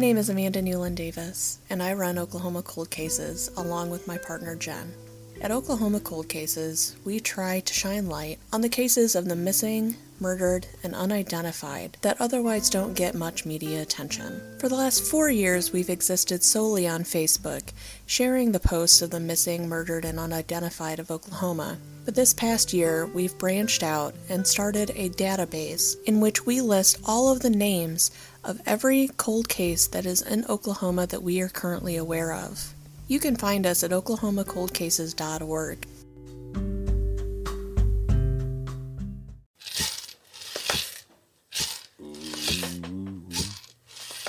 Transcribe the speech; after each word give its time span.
name 0.00 0.16
is 0.16 0.30
Amanda 0.30 0.62
Newland 0.62 0.96
Davis, 0.96 1.58
and 1.68 1.82
I 1.82 1.92
run 1.92 2.16
Oklahoma 2.16 2.62
Cold 2.62 2.88
Cases 2.88 3.50
along 3.58 3.90
with 3.90 4.06
my 4.06 4.16
partner 4.16 4.56
Jen. 4.56 4.94
At 5.42 5.50
Oklahoma 5.50 6.00
Cold 6.00 6.26
Cases, 6.26 6.96
we 7.04 7.20
try 7.20 7.60
to 7.60 7.74
shine 7.74 8.08
light 8.08 8.38
on 8.50 8.62
the 8.62 8.70
cases 8.70 9.14
of 9.14 9.26
the 9.26 9.36
missing, 9.36 9.96
murdered, 10.18 10.66
and 10.82 10.94
unidentified 10.94 11.98
that 12.00 12.18
otherwise 12.18 12.70
don't 12.70 12.94
get 12.94 13.14
much 13.14 13.44
media 13.44 13.82
attention. 13.82 14.40
For 14.58 14.70
the 14.70 14.74
last 14.74 15.04
four 15.04 15.28
years, 15.28 15.70
we've 15.70 15.90
existed 15.90 16.42
solely 16.42 16.88
on 16.88 17.04
Facebook, 17.04 17.70
sharing 18.06 18.52
the 18.52 18.60
posts 18.60 19.02
of 19.02 19.10
the 19.10 19.20
missing, 19.20 19.68
murdered, 19.68 20.06
and 20.06 20.18
unidentified 20.18 20.98
of 20.98 21.10
Oklahoma. 21.10 21.76
But 22.06 22.14
this 22.14 22.32
past 22.32 22.72
year, 22.72 23.06
we've 23.06 23.36
branched 23.38 23.82
out 23.82 24.14
and 24.30 24.46
started 24.46 24.90
a 24.96 25.10
database 25.10 25.96
in 26.06 26.20
which 26.20 26.46
we 26.46 26.62
list 26.62 26.98
all 27.04 27.30
of 27.30 27.40
the 27.40 27.50
names 27.50 28.10
of 28.44 28.60
every 28.66 29.08
cold 29.16 29.48
case 29.48 29.86
that 29.88 30.06
is 30.06 30.22
in 30.22 30.44
Oklahoma 30.46 31.06
that 31.08 31.22
we 31.22 31.40
are 31.40 31.48
currently 31.48 31.96
aware 31.96 32.32
of. 32.32 32.74
You 33.08 33.18
can 33.18 33.36
find 33.36 33.66
us 33.66 33.82
at 33.82 33.90
oklahomacoldcases.org. 33.90 35.86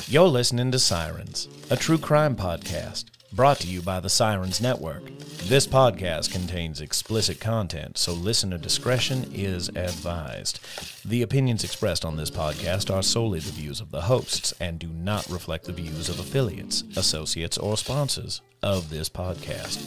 You're 0.08 0.28
listening 0.28 0.72
to 0.72 0.80
Sirens, 0.80 1.48
a 1.70 1.78
true 1.78 1.98
crime 1.98 2.36
podcast 2.36 3.11
brought 3.34 3.60
to 3.60 3.68
you 3.68 3.82
by 3.82 4.00
the 4.00 4.10
Sirens 4.10 4.60
Network. 4.60 5.04
This 5.44 5.66
podcast 5.66 6.32
contains 6.32 6.82
explicit 6.82 7.40
content, 7.40 7.98
so 7.98 8.12
listener 8.12 8.58
discretion 8.58 9.32
is 9.34 9.70
advised. 9.70 10.60
The 11.08 11.22
opinions 11.22 11.64
expressed 11.64 12.04
on 12.04 12.18
this 12.18 12.30
podcast 12.30 12.94
are 12.94 13.02
solely 13.02 13.40
the 13.40 13.52
views 13.52 13.80
of 13.80 13.92
the 13.92 14.02
hosts 14.02 14.54
and 14.60 14.78
do 14.78 14.88
not 14.88 15.30
reflect 15.30 15.66
the 15.66 15.72
views 15.72 16.10
of 16.10 16.20
affiliates, 16.20 16.84
associates, 16.98 17.58
or 17.58 17.78
sponsors 17.78 18.42
of 18.62 18.90
this 18.90 19.10
podcast. 19.10 19.82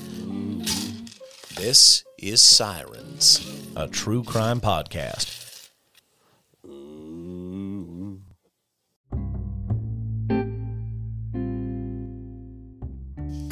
This 1.56 2.04
is 2.18 2.40
Sirens. 2.40 3.62
A 3.76 3.86
true 3.86 4.24
crime 4.24 4.60
podcast. 4.60 5.43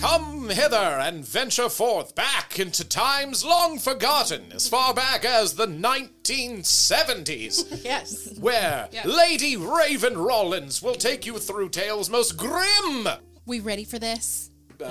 Come 0.03 0.49
hither 0.49 0.77
and 0.77 1.25
venture 1.25 1.69
forth 1.69 2.17
back 2.17 2.59
into 2.59 2.83
times 2.85 3.45
long 3.45 3.79
forgotten, 3.79 4.51
as 4.53 4.69
far 4.69 4.93
back 4.93 5.25
as 5.25 5.55
the 5.55 5.67
1970s, 5.69 7.85
Yes. 7.85 8.37
where 8.41 8.89
Yeah. 8.91 9.07
Lady 9.07 9.57
Raven 9.57 10.19
Rollins 10.19 10.83
will 10.83 10.97
take 10.97 11.25
you 11.25 11.39
through 11.39 11.69
tales 11.69 12.11
most 12.11 12.37
grim. 12.37 13.07
We 13.47 13.61
ready 13.61 13.85
for 13.85 14.01
this? 14.01 14.51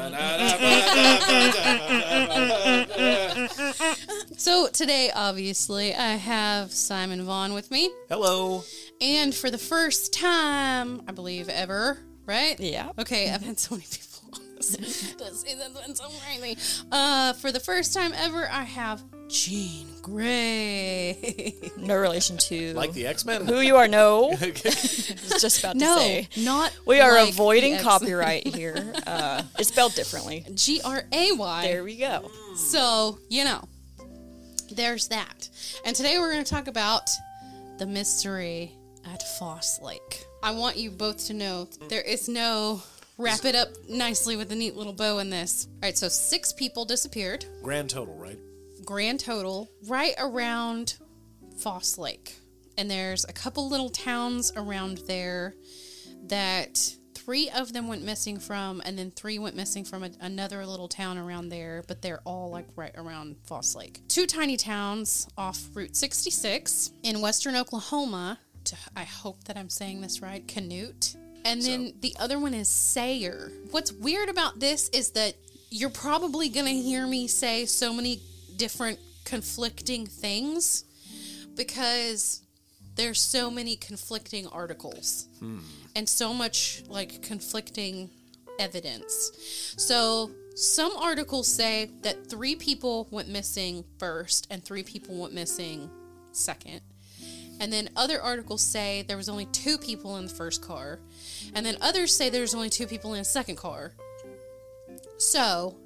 So 4.38 4.68
today, 4.70 5.12
obviously, 5.14 5.94
I 5.94 6.16
have 6.16 6.72
Simon 6.72 7.24
Vaughn 7.26 7.54
with 7.54 7.70
me, 7.70 7.92
Hello. 8.10 8.64
and 9.02 9.36
for 9.36 9.52
the 9.52 9.58
first 9.58 10.14
time, 10.14 11.02
I 11.08 11.12
believe 11.12 11.50
ever, 11.50 11.98
right? 12.26 12.58
Yeah. 12.60 12.92
Okay, 12.98 13.30
I've 13.30 13.42
had 13.44 13.60
so 13.60 13.76
many 13.76 13.86
people 13.92 14.08
on 14.11 14.11
this. 14.70 15.14
this 15.14 15.42
season's 15.42 15.80
been 15.80 15.96
so 15.96 16.08
crazy. 16.26 16.58
Uh, 16.92 17.34
for 17.34 17.52
the 17.52 17.60
first 17.60 17.94
time 17.94 18.12
ever, 18.16 18.48
I 18.50 18.64
have 18.64 19.04
Jean 19.28 19.88
Grey. 20.02 21.56
No 21.78 21.96
relation 21.98 22.38
to 22.38 22.74
Like 22.74 22.94
the 22.94 23.08
X 23.08 23.26
Men? 23.26 23.48
who 23.48 23.60
you 23.60 23.76
are. 23.76 23.88
No, 23.88 24.32
I 24.42 24.52
just 24.52 25.60
about 25.60 25.74
to 25.74 25.80
no, 25.80 25.98
say. 25.98 26.28
not 26.38 26.72
We 26.86 27.00
are 27.00 27.14
like 27.16 27.30
avoiding 27.30 27.78
the 27.78 27.84
copyright 27.84 28.46
here. 28.48 28.94
Uh, 29.08 29.42
it's 29.58 29.70
spelled 29.70 29.96
differently. 29.96 30.46
G 30.54 30.80
R 30.84 31.04
A 31.12 31.32
Y. 31.32 31.62
There 31.64 31.84
we 31.84 31.98
go. 31.98 32.30
So, 32.56 33.18
you 33.30 33.44
know, 33.46 33.68
there's 34.72 35.08
that. 35.08 35.50
And 35.86 35.96
today 35.96 36.20
we're 36.20 36.32
going 36.32 36.44
to 36.44 36.50
talk 36.50 36.68
about 36.68 37.10
the 37.80 37.88
mystery 37.88 38.72
at 39.12 39.24
Foss 39.40 39.82
Lake. 39.82 40.24
I 40.44 40.52
want 40.52 40.78
you 40.78 40.92
both 40.92 41.26
to 41.28 41.34
know 41.34 41.68
there 41.90 42.02
is 42.02 42.30
no 42.30 42.82
wrap 43.22 43.46
it 43.46 43.56
up 43.56 43.70
nicely 43.88 44.36
with 44.36 44.52
a 44.52 44.56
neat 44.56 44.76
little 44.76 44.94
bow 44.94 45.20
in 45.20 45.30
this. 45.30 45.68
All 45.68 45.80
right, 45.84 45.98
so 45.98 46.08
six 46.10 46.52
people 46.52 46.86
disappeared, 46.86 47.46
Grand 47.62 47.90
total, 47.90 48.16
right? 48.18 48.38
grand 48.86 49.20
total, 49.20 49.70
right 49.88 50.14
around 50.20 50.98
Foss 51.60 51.98
Lake. 51.98 52.36
And 52.78 52.90
there's 52.90 53.26
a 53.26 53.34
couple 53.34 53.70
little 53.70 53.90
towns 53.90 54.52
around 54.56 55.00
there 55.08 55.54
that 56.28 56.80
three 57.14 57.50
of 57.52 57.72
them 57.74 57.88
went 57.88 58.04
missing 58.04 58.40
from, 58.40 58.82
and 58.84 58.98
then 58.98 59.12
three 59.12 59.38
went 59.38 59.56
missing 59.56 59.84
from 59.86 60.04
a, 60.04 60.10
another 60.20 60.66
little 60.66 60.88
town 60.88 61.18
around 61.18 61.50
there, 61.50 61.84
but 61.88 62.02
they're 62.02 62.22
all 62.26 62.50
like 62.50 62.66
right 62.76 62.94
around 62.96 63.36
Foss 63.46 63.76
Lake. 63.76 64.00
Two 64.08 64.26
tiny 64.26 64.58
towns 64.58 65.28
off 65.38 65.60
Route 65.76 65.96
66 65.96 66.92
in 67.04 67.22
western 67.22 67.56
Oklahoma. 67.56 68.40
To, 68.66 68.76
I 68.96 69.04
hope 69.04 69.44
that 69.46 69.58
I'm 69.58 69.70
saying 69.70 70.02
this 70.02 70.22
right. 70.22 70.48
Canute. 70.48 71.16
And 71.44 71.62
then 71.62 71.94
the 72.02 72.16
other 72.20 72.40
one 72.40 72.54
is 72.54 72.68
Sayre. 72.68 73.52
What's 73.72 73.92
weird 73.92 74.30
about 74.30 74.60
this 74.60 74.90
is 74.90 75.12
that 75.12 75.34
you're 75.70 75.90
probably 75.90 76.50
going 76.50 76.66
to 76.66 76.74
hear 76.74 77.08
me 77.08 77.28
say 77.28 77.66
so 77.66 77.94
many 77.94 78.22
different 78.58 79.00
conflicting 79.26 80.06
things 80.06 80.84
because 81.56 82.42
there's 82.96 83.22
so 83.22 83.50
many 83.50 83.76
conflicting 83.76 84.48
articles 84.48 85.28
hmm. 85.40 85.60
and 85.96 86.08
so 86.08 86.34
much 86.34 86.84
like 86.88 87.22
conflicting 87.22 88.10
evidence. 88.60 89.32
So 89.78 90.32
some 90.56 90.96
articles 90.98 91.48
say 91.48 91.90
that 92.02 92.28
three 92.28 92.56
people 92.56 93.08
went 93.10 93.30
missing 93.30 93.84
first 93.98 94.48
and 94.52 94.64
three 94.64 94.84
people 94.84 95.16
went 95.16 95.34
missing 95.34 95.90
second. 96.32 96.82
And 97.60 97.72
then 97.72 97.90
other 97.96 98.22
articles 98.22 98.62
say 98.62 99.04
there 99.04 99.18
was 99.18 99.30
only 99.30 99.46
two 99.46 99.78
people 99.78 100.18
in 100.18 100.26
the 100.26 100.34
first 100.34 100.62
car. 100.62 101.00
And 101.54 101.66
then 101.66 101.78
others 101.82 102.16
say 102.16 102.30
there's 102.30 102.56
only 102.56 102.70
two 102.70 102.88
people 102.88 103.14
in 103.14 103.20
the 103.20 103.26
second 103.26 103.56
car. 103.56 103.94
So, 105.18 105.78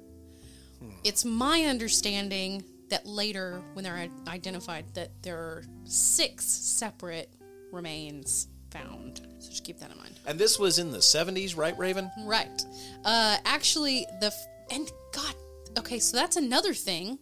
it's 1.04 1.24
my 1.24 1.64
understanding 1.64 2.64
that 2.88 3.06
later, 3.06 3.62
when 3.74 3.84
they're 3.84 4.08
identified, 4.28 4.84
that 4.94 5.10
there 5.22 5.36
are 5.36 5.64
six 5.84 6.44
separate 6.44 7.30
remains 7.72 8.48
found. 8.70 9.20
So 9.38 9.50
just 9.50 9.64
keep 9.64 9.78
that 9.80 9.90
in 9.90 9.98
mind. 9.98 10.14
And 10.26 10.38
this 10.38 10.58
was 10.58 10.78
in 10.78 10.90
the 10.90 10.98
70s, 10.98 11.56
right, 11.56 11.76
Raven? 11.78 12.10
Right. 12.24 12.64
Uh, 13.04 13.36
actually, 13.44 14.06
the 14.20 14.26
f- 14.26 14.46
and 14.70 14.90
God. 15.12 15.34
Okay, 15.78 15.98
so 15.98 16.16
that's 16.16 16.36
another 16.36 16.74
thing, 16.74 17.18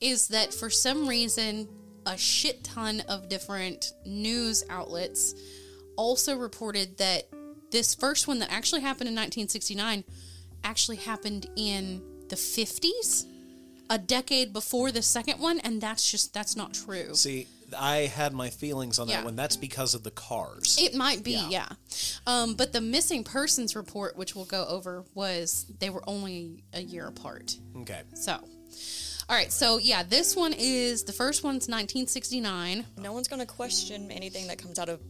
is 0.00 0.28
that 0.28 0.52
for 0.52 0.68
some 0.68 1.08
reason 1.08 1.68
a 2.06 2.16
shit 2.18 2.64
ton 2.64 3.02
of 3.08 3.28
different 3.28 3.92
news 4.04 4.64
outlets 4.68 5.34
also 5.96 6.36
reported 6.36 6.98
that 6.98 7.28
this 7.74 7.94
first 7.94 8.26
one 8.28 8.38
that 8.38 8.50
actually 8.50 8.80
happened 8.80 9.08
in 9.08 9.14
1969 9.14 10.04
actually 10.62 10.96
happened 10.96 11.46
in 11.56 12.00
the 12.28 12.36
50s, 12.36 13.26
a 13.90 13.98
decade 13.98 14.52
before 14.52 14.90
the 14.92 15.02
second 15.02 15.40
one, 15.40 15.58
and 15.60 15.80
that's 15.80 16.10
just 16.10 16.32
that's 16.32 16.56
not 16.56 16.72
true. 16.72 17.14
See, 17.14 17.46
I 17.76 17.96
had 18.06 18.32
my 18.32 18.48
feelings 18.50 18.98
on 18.98 19.08
Yeah. 19.08 19.16
that 19.16 19.24
one. 19.24 19.36
That's 19.36 19.56
because 19.56 19.94
of 19.94 20.04
the 20.04 20.12
cars. 20.12 20.78
It 20.80 20.94
might 20.94 21.22
be, 21.24 21.32
Yeah. 21.32 21.48
yeah. 21.50 21.68
Um, 22.26 22.54
but 22.54 22.72
the 22.72 22.80
missing 22.80 23.24
persons 23.24 23.74
report, 23.74 24.16
which 24.16 24.36
we'll 24.36 24.44
go 24.44 24.64
over, 24.66 25.04
was 25.14 25.66
they 25.80 25.90
were 25.90 26.08
only 26.08 26.62
a 26.72 26.80
year 26.80 27.06
apart. 27.08 27.56
okay. 27.78 28.02
So, 28.14 28.32
all 29.28 29.36
right. 29.36 29.50
So 29.52 29.78
yeah, 29.78 30.02
this 30.04 30.36
one 30.36 30.54
is 30.56 31.02
the 31.04 31.12
first 31.12 31.42
one's 31.42 31.66
1969. 31.68 32.86
No 32.98 33.12
one's 33.12 33.26
going 33.28 33.40
to 33.40 33.46
question 33.46 34.10
anything 34.12 34.46
that 34.46 34.58
comes 34.58 34.78
out 34.78 34.88
of 34.88 35.00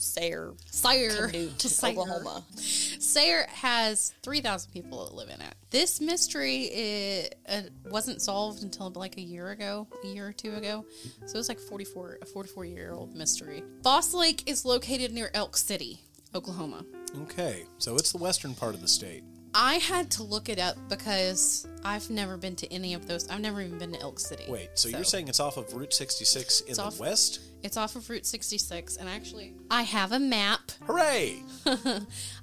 Sayre, 0.00 0.54
Sayre, 0.70 1.28
Canute, 1.28 1.60
Sayre. 1.60 1.90
Oklahoma. 1.90 2.42
Sayre 2.56 3.46
has 3.50 4.14
3,000 4.22 4.72
people 4.72 5.04
that 5.04 5.14
live 5.14 5.28
in 5.28 5.40
it. 5.40 5.54
This 5.70 6.00
mystery 6.00 6.64
it, 6.64 7.38
uh, 7.48 7.62
wasn't 7.90 8.22
solved 8.22 8.62
until 8.62 8.90
like 8.90 9.16
a 9.16 9.20
year 9.20 9.50
ago, 9.50 9.86
a 10.02 10.06
year 10.06 10.28
or 10.28 10.32
two 10.32 10.54
ago. 10.54 10.84
So 11.26 11.34
it 11.34 11.38
was 11.38 11.48
like 11.48 11.58
44, 11.58 12.18
a 12.22 12.26
44 12.26 12.64
year 12.64 12.92
old 12.92 13.14
mystery. 13.14 13.62
Foss 13.82 14.14
Lake 14.14 14.48
is 14.48 14.64
located 14.64 15.12
near 15.12 15.30
Elk 15.34 15.56
City, 15.56 16.00
Oklahoma. 16.34 16.84
Okay. 17.22 17.64
So 17.78 17.96
it's 17.96 18.12
the 18.12 18.18
western 18.18 18.54
part 18.54 18.74
of 18.74 18.80
the 18.80 18.88
state. 18.88 19.22
I 19.52 19.74
had 19.74 20.12
to 20.12 20.22
look 20.22 20.48
it 20.48 20.60
up 20.60 20.76
because 20.88 21.66
I've 21.84 22.08
never 22.08 22.36
been 22.36 22.54
to 22.56 22.72
any 22.72 22.94
of 22.94 23.08
those. 23.08 23.28
I've 23.28 23.40
never 23.40 23.60
even 23.60 23.78
been 23.78 23.92
to 23.92 24.00
Elk 24.00 24.20
City. 24.20 24.44
Wait, 24.48 24.70
so, 24.74 24.88
you're 24.88 25.02
saying 25.02 25.26
it's 25.26 25.40
off 25.40 25.56
of 25.56 25.72
Route 25.74 25.92
66 25.92 26.60
in 26.62 26.74
the 26.74 26.82
off- 26.82 27.00
west? 27.00 27.40
It's 27.62 27.76
off 27.76 27.96
of 27.96 28.08
Route 28.08 28.26
66, 28.26 28.96
and 28.96 29.08
actually, 29.08 29.54
I 29.70 29.82
have 29.82 30.12
a 30.12 30.18
map. 30.18 30.60
Hooray! 30.86 31.42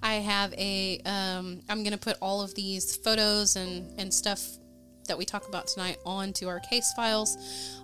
I 0.02 0.14
have 0.16 0.54
a. 0.54 1.00
Um, 1.06 1.62
I'm 1.70 1.84
gonna 1.84 1.98
put 1.98 2.18
all 2.22 2.42
of 2.42 2.54
these 2.56 2.96
photos 2.98 3.56
and 3.56 3.92
and 4.00 4.14
stuff 4.14 4.46
that 5.08 5.18
we 5.18 5.26
talk 5.26 5.48
about 5.48 5.68
tonight 5.68 5.98
onto 6.06 6.48
our 6.48 6.60
case 6.60 6.92
files 6.96 7.38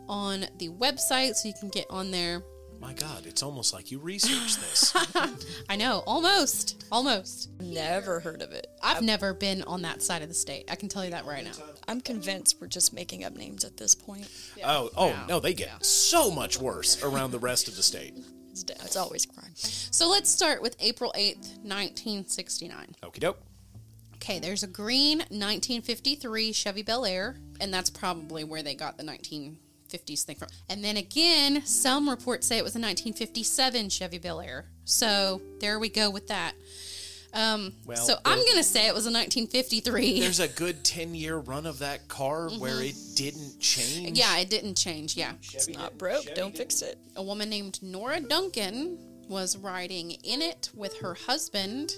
on 0.10 0.46
the 0.58 0.70
website, 0.70 1.36
so 1.36 1.48
you 1.48 1.54
can 1.60 1.70
get 1.70 1.86
on 1.90 2.12
there 2.12 2.44
My 2.82 2.94
God, 2.94 3.26
it's 3.26 3.42
almost 3.42 3.74
like 3.74 3.92
you 3.92 4.00
researched 4.00 4.60
this. 4.60 4.94
I 5.70 5.78
know, 5.78 6.04
almost, 6.06 6.84
almost. 6.92 7.50
Never 7.62 8.20
heard 8.20 8.42
of 8.42 8.52
it. 8.52 8.68
I've 8.82 9.02
never 9.02 9.34
been 9.34 9.64
on 9.64 9.84
that 9.84 10.02
side 10.02 10.22
of 10.22 10.28
the 10.28 10.34
state. 10.34 10.66
I 10.70 10.76
can 10.76 10.90
tell 10.90 11.06
you 11.06 11.12
that 11.12 11.26
right 11.26 11.46
now. 11.46 11.52
I'm 11.94 12.02
convinced 12.02 12.58
we're 12.60 12.66
just 12.66 12.92
making 12.92 13.24
up 13.24 13.36
names 13.36 13.64
at 13.64 13.78
this 13.78 13.94
point. 13.94 14.28
Oh, 14.66 14.90
oh 14.98 15.10
Yeah. 15.10 15.26
no, 15.30 15.40
they 15.40 15.54
get 15.54 15.86
so 15.86 16.32
much 16.32 16.58
worse 16.60 17.04
around 17.04 17.30
the 17.30 17.38
rest 17.38 17.68
of 17.68 17.76
the 17.76 17.84
state. 17.84 18.16
It's, 18.50 18.64
it's 18.64 18.96
always 18.96 19.28
crime. 19.28 19.52
So 19.54 20.10
let's 20.10 20.28
start 20.28 20.64
with 20.64 20.76
April 20.80 21.14
8th, 21.16 21.60
1969. 21.62 22.96
Okie 23.04 23.20
doke. 23.20 23.38
Okay, 24.16 24.40
there's 24.40 24.64
a 24.64 24.68
green 24.68 25.20
1953 25.20 26.52
Chevy 26.52 26.82
Bel 26.82 27.06
Air, 27.06 27.36
and 27.62 27.72
that's 27.72 27.92
probably 27.92 28.44
where 28.44 28.64
they 28.64 28.74
got 28.74 28.98
the 28.98 29.04
1950s 29.04 30.24
thing 30.24 30.36
from. 30.36 30.48
And 30.68 30.84
then 30.84 30.98
again, 30.98 31.64
some 31.64 32.10
reports 32.10 32.48
say 32.48 32.58
it 32.58 32.64
was 32.64 32.74
a 32.76 32.80
1957 32.80 33.90
Chevy 33.90 34.18
Bel 34.18 34.42
Air. 34.42 34.66
So 34.86 35.44
there 35.60 35.78
we 35.78 35.90
go 35.90 36.10
with 36.10 36.28
that. 36.30 36.54
Um, 37.34 37.74
Well, 37.86 37.98
so 37.98 38.16
I'm 38.24 38.38
going 38.38 38.58
to 38.58 38.64
say 38.64 38.88
it 38.88 38.94
was 38.94 39.06
a 39.06 39.12
1953. 39.12 40.20
There's 40.20 40.40
a 40.40 40.48
good 40.48 40.84
10 40.84 41.16
year 41.16 41.38
run 41.38 41.66
of 41.66 41.80
that 41.80 42.08
car 42.08 42.50
where 42.52 42.82
it 42.82 42.96
didn't 43.16 43.60
change. 43.60 44.08
Mm-hmm. 44.08 44.16
yeah, 44.16 44.38
it 44.38 44.50
didn't 44.50 44.76
change. 44.76 45.18
Yeah. 45.18 45.34
It's 45.52 45.68
not 45.68 45.98
broke. 45.98 46.34
Don't 46.36 46.56
fix 46.56 46.82
it. 46.82 46.98
a 47.16 47.24
woman 47.24 47.50
named 47.50 47.80
Nora 47.82 48.20
Duncan 48.22 48.98
was 49.28 49.58
riding 49.58 50.12
in 50.12 50.42
it 50.42 50.70
with 50.76 50.98
her 51.00 51.14
husband 51.14 51.94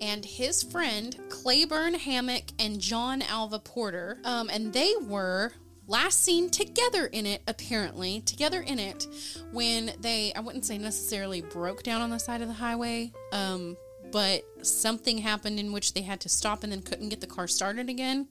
and 0.00 0.24
his 0.24 0.62
friend 0.62 1.16
Claiborne 1.28 1.94
Hammack 1.94 2.52
and 2.58 2.80
John 2.80 3.22
Alva 3.22 3.58
Porter. 3.58 4.18
Um, 4.24 4.50
and 4.50 4.72
they 4.72 4.92
were 5.06 5.52
last 5.86 6.22
seen 6.22 6.50
together 6.50 7.06
in 7.06 7.26
it, 7.26 7.42
apparently, 7.46 8.20
together 8.22 8.60
in 8.60 8.78
it 8.78 9.06
when 9.52 9.92
they, 10.00 10.32
I 10.34 10.40
wouldn't 10.40 10.64
say 10.66 10.76
necessarily 10.78 11.40
broke 11.40 11.82
down 11.82 12.00
on 12.02 12.10
the 12.10 12.18
side 12.18 12.42
of 12.42 12.48
the 12.48 12.54
highway, 12.54 13.12
um, 13.32 13.76
but 14.12 14.42
something 14.62 15.18
happened 15.18 15.58
in 15.58 15.72
which 15.72 15.94
they 15.94 16.02
had 16.02 16.20
to 16.20 16.28
stop 16.28 16.62
and 16.62 16.72
then 16.72 16.82
couldn't 16.82 17.08
get 17.08 17.20
the 17.20 17.26
car 17.26 17.46
started 17.48 17.88
again. 17.88 18.28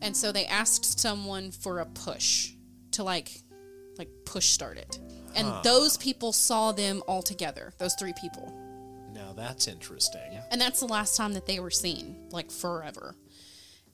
And 0.00 0.16
so 0.16 0.32
they 0.32 0.46
asked 0.46 0.98
someone 0.98 1.50
for 1.50 1.80
a 1.80 1.86
push 1.86 2.52
to 2.92 3.04
like 3.04 3.42
like 3.98 4.08
push 4.24 4.46
start 4.46 4.76
it. 4.78 4.98
And 5.34 5.52
those 5.62 5.98
people 5.98 6.32
saw 6.32 6.72
them 6.72 7.02
all 7.06 7.22
together, 7.22 7.74
those 7.78 7.94
three 7.94 8.14
people. 8.20 8.52
Now 9.12 9.34
that's 9.34 9.68
interesting. 9.68 10.40
And 10.50 10.60
that's 10.60 10.80
the 10.80 10.86
last 10.86 11.16
time 11.16 11.34
that 11.34 11.46
they 11.46 11.60
were 11.60 11.70
seen, 11.70 12.16
like 12.30 12.50
forever. 12.50 13.14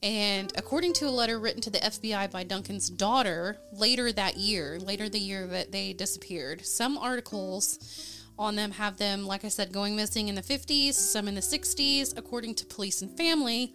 And 0.01 0.51
according 0.57 0.93
to 0.95 1.07
a 1.07 1.09
letter 1.09 1.39
written 1.39 1.61
to 1.61 1.69
the 1.69 1.79
FBI 1.79 2.29
by 2.29 2.43
Duncan's 2.43 2.89
daughter 2.89 3.57
later 3.71 4.11
that 4.11 4.35
year, 4.35 4.77
later 4.79 5.07
the 5.07 5.19
year 5.19 5.47
that 5.47 5.71
they 5.71 5.93
disappeared, 5.93 6.65
some 6.65 6.97
articles 6.97 8.12
on 8.37 8.55
them 8.55 8.71
have 8.71 8.97
them, 8.97 9.25
like 9.25 9.45
I 9.45 9.49
said, 9.49 9.71
going 9.71 9.95
missing 9.95 10.27
in 10.27 10.35
the 10.35 10.41
50s, 10.41 10.93
some 10.93 11.27
in 11.27 11.35
the 11.35 11.41
60s. 11.41 12.17
According 12.17 12.55
to 12.55 12.65
police 12.65 13.01
and 13.01 13.15
family, 13.15 13.73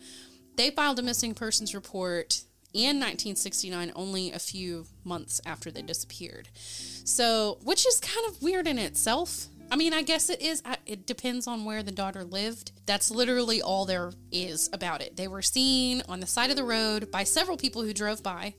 they 0.57 0.71
filed 0.71 0.99
a 0.99 1.03
missing 1.03 1.35
persons 1.35 1.75
report 1.75 2.43
in 2.75 2.97
1969, 2.97 3.93
only 3.95 4.33
a 4.33 4.39
few 4.39 4.87
months 5.05 5.41
after 5.47 5.71
they 5.71 5.83
disappeared. 5.83 6.49
So, 6.55 7.59
which 7.63 7.87
is 7.87 8.01
kind 8.01 8.27
of 8.29 8.43
weird 8.43 8.67
in 8.67 8.79
itself. 8.79 9.47
I 9.71 9.77
mean, 9.77 9.93
I 9.93 10.03
guess 10.03 10.31
it 10.31 10.41
is. 10.41 10.63
I- 10.65 10.79
It 10.87 11.07
depends 11.07 11.47
on 11.47 11.67
where 11.67 11.83
the 11.83 11.93
daughter 11.93 12.25
lived. 12.25 12.73
That's 12.87 13.11
literally 13.11 13.61
all 13.61 13.85
there 13.85 14.13
is 14.33 14.71
about 14.73 15.03
it. 15.03 15.17
They 15.17 15.29
were 15.29 15.43
seen 15.43 16.03
on 16.09 16.21
the 16.21 16.27
side 16.27 16.49
of 16.49 16.57
the 16.57 16.65
road 16.65 17.11
by 17.11 17.25
several 17.25 17.59
people 17.59 17.83
who 17.83 17.93
drove 17.93 18.23
by, 18.23 18.55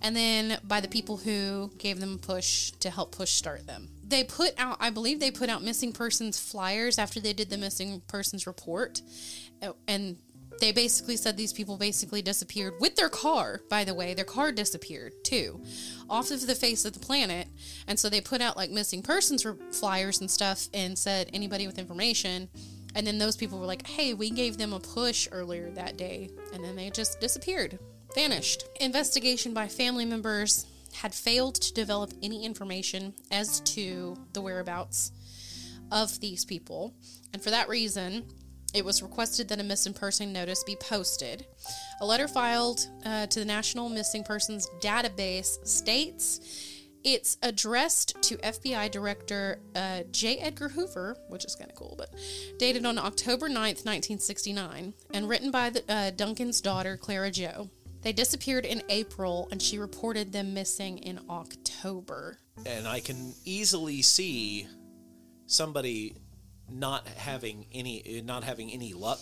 and 0.00 0.16
then 0.16 0.58
by 0.64 0.80
the 0.80 0.88
people 0.88 1.18
who 1.18 1.70
gave 1.76 2.00
them 2.00 2.14
a 2.14 2.18
push 2.18 2.70
to 2.80 2.88
help 2.88 3.12
push 3.14 3.32
start 3.32 3.66
them. 3.66 3.90
They 4.02 4.24
put 4.24 4.54
out, 4.56 4.78
I 4.80 4.88
believe, 4.88 5.20
they 5.20 5.30
put 5.30 5.50
out 5.50 5.62
missing 5.62 5.92
persons 5.92 6.38
flyers 6.40 6.98
after 6.98 7.20
they 7.20 7.34
did 7.34 7.50
the 7.50 7.58
missing 7.58 8.00
persons 8.06 8.46
report, 8.46 9.02
Uh, 9.62 9.72
and 9.88 10.18
they 10.60 10.72
basically 10.72 11.16
said 11.16 11.36
these 11.36 11.52
people 11.52 11.76
basically 11.76 12.22
disappeared 12.22 12.74
with 12.80 12.96
their 12.96 13.08
car 13.08 13.60
by 13.68 13.84
the 13.84 13.94
way. 13.94 14.14
Their 14.14 14.24
car 14.24 14.52
disappeared 14.52 15.12
too 15.24 15.60
off 16.08 16.30
of 16.30 16.46
the 16.46 16.54
face 16.54 16.84
of 16.84 16.92
the 16.92 17.00
planet. 17.00 17.48
And 17.86 17.98
so 17.98 18.08
they 18.08 18.20
put 18.20 18.40
out 18.40 18.56
like 18.56 18.70
missing 18.70 19.02
persons 19.02 19.46
flyers 19.72 20.20
and 20.20 20.30
stuff 20.30 20.68
and 20.72 20.98
said 20.98 21.30
anybody 21.32 21.66
with 21.66 21.78
information? 21.78 22.48
And 22.94 23.06
then 23.06 23.18
those 23.18 23.36
people 23.36 23.58
were 23.58 23.66
like 23.66 23.86
hey 23.86 24.14
we 24.14 24.30
gave 24.30 24.56
them 24.56 24.72
a 24.72 24.80
push 24.80 25.28
earlier 25.30 25.70
that 25.72 25.96
day. 25.96 26.30
And 26.52 26.64
then 26.64 26.76
they 26.76 26.90
just 26.90 27.20
disappeared 27.20 27.78
vanished. 28.14 28.64
Investigation 28.80 29.52
by 29.52 29.68
family 29.68 30.06
members 30.06 30.64
had 30.94 31.14
failed 31.14 31.54
to 31.56 31.74
develop 31.74 32.12
any 32.22 32.46
information 32.46 33.12
as 33.30 33.60
to 33.60 34.16
the 34.32 34.40
whereabouts 34.40 35.12
of 35.92 36.18
these 36.20 36.44
people. 36.44 36.94
And 37.32 37.42
for 37.42 37.50
that 37.50 37.68
reason 37.68 38.24
it 38.76 38.84
was 38.84 39.02
requested 39.02 39.48
that 39.48 39.58
a 39.58 39.64
missing 39.64 39.94
person 39.94 40.32
notice 40.32 40.62
be 40.62 40.76
posted. 40.76 41.46
A 42.02 42.06
letter 42.06 42.28
filed 42.28 42.86
uh, 43.06 43.26
to 43.26 43.38
the 43.38 43.44
National 43.44 43.88
Missing 43.88 44.24
Persons 44.24 44.68
Database 44.80 45.66
states 45.66 46.74
it's 47.02 47.38
addressed 47.42 48.20
to 48.22 48.36
FBI 48.38 48.90
Director 48.90 49.60
uh, 49.76 50.02
J. 50.10 50.38
Edgar 50.38 50.68
Hoover, 50.68 51.16
which 51.28 51.44
is 51.44 51.54
kind 51.54 51.70
of 51.70 51.76
cool, 51.76 51.94
but 51.96 52.12
dated 52.58 52.84
on 52.84 52.98
October 52.98 53.48
9th, 53.48 53.86
1969, 53.86 54.92
and 55.14 55.28
written 55.28 55.52
by 55.52 55.70
the, 55.70 55.84
uh, 55.88 56.10
Duncan's 56.10 56.60
daughter, 56.60 56.96
Clara 56.96 57.30
Joe. 57.30 57.70
They 58.02 58.12
disappeared 58.12 58.66
in 58.66 58.82
April, 58.88 59.46
and 59.52 59.62
she 59.62 59.78
reported 59.78 60.32
them 60.32 60.52
missing 60.52 60.98
in 60.98 61.20
October. 61.30 62.38
And 62.66 62.88
I 62.88 62.98
can 62.98 63.34
easily 63.44 64.02
see 64.02 64.66
somebody 65.46 66.16
not 66.70 67.06
having 67.08 67.66
any 67.72 68.22
not 68.24 68.44
having 68.44 68.70
any 68.72 68.92
luck 68.92 69.20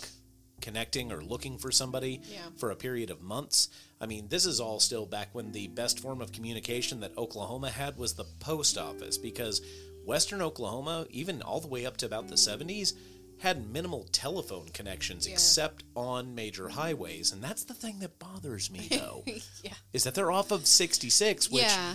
connecting 0.60 1.12
or 1.12 1.22
looking 1.22 1.58
for 1.58 1.70
somebody 1.70 2.20
Yeah. 2.32 2.38
for 2.56 2.70
a 2.70 2.76
period 2.76 3.10
of 3.10 3.20
months. 3.20 3.68
I 4.00 4.06
mean, 4.06 4.28
this 4.28 4.46
is 4.46 4.60
all 4.60 4.80
still 4.80 5.04
back 5.04 5.34
when 5.34 5.52
the 5.52 5.68
best 5.68 6.00
form 6.00 6.20
of 6.22 6.32
communication 6.32 7.00
that 7.00 7.16
Oklahoma 7.18 7.70
had 7.70 7.96
was 7.98 8.14
the 8.14 8.24
post 8.40 8.78
office 8.78 9.18
because 9.18 9.60
western 10.06 10.40
Oklahoma, 10.40 11.06
even 11.10 11.42
all 11.42 11.60
the 11.60 11.68
way 11.68 11.84
up 11.84 11.96
to 11.98 12.06
about 12.06 12.28
the 12.28 12.34
70s, 12.36 12.94
had 13.40 13.68
minimal 13.70 14.04
telephone 14.12 14.68
connections 14.72 15.26
except 15.26 15.84
on 15.96 16.34
major 16.34 16.68
highways. 16.68 17.32
And 17.32 17.42
that's 17.42 17.64
the 17.64 17.74
thing 17.74 17.98
that 17.98 18.18
bothers 18.18 18.70
me 18.70 18.86
though. 18.90 19.24
Yeah. 19.62 19.74
Is 19.92 20.04
that 20.04 20.14
they're 20.14 20.30
off 20.32 20.50
of 20.50 20.66
66, 20.66 21.50
which 21.50 21.62
yeah. 21.64 21.94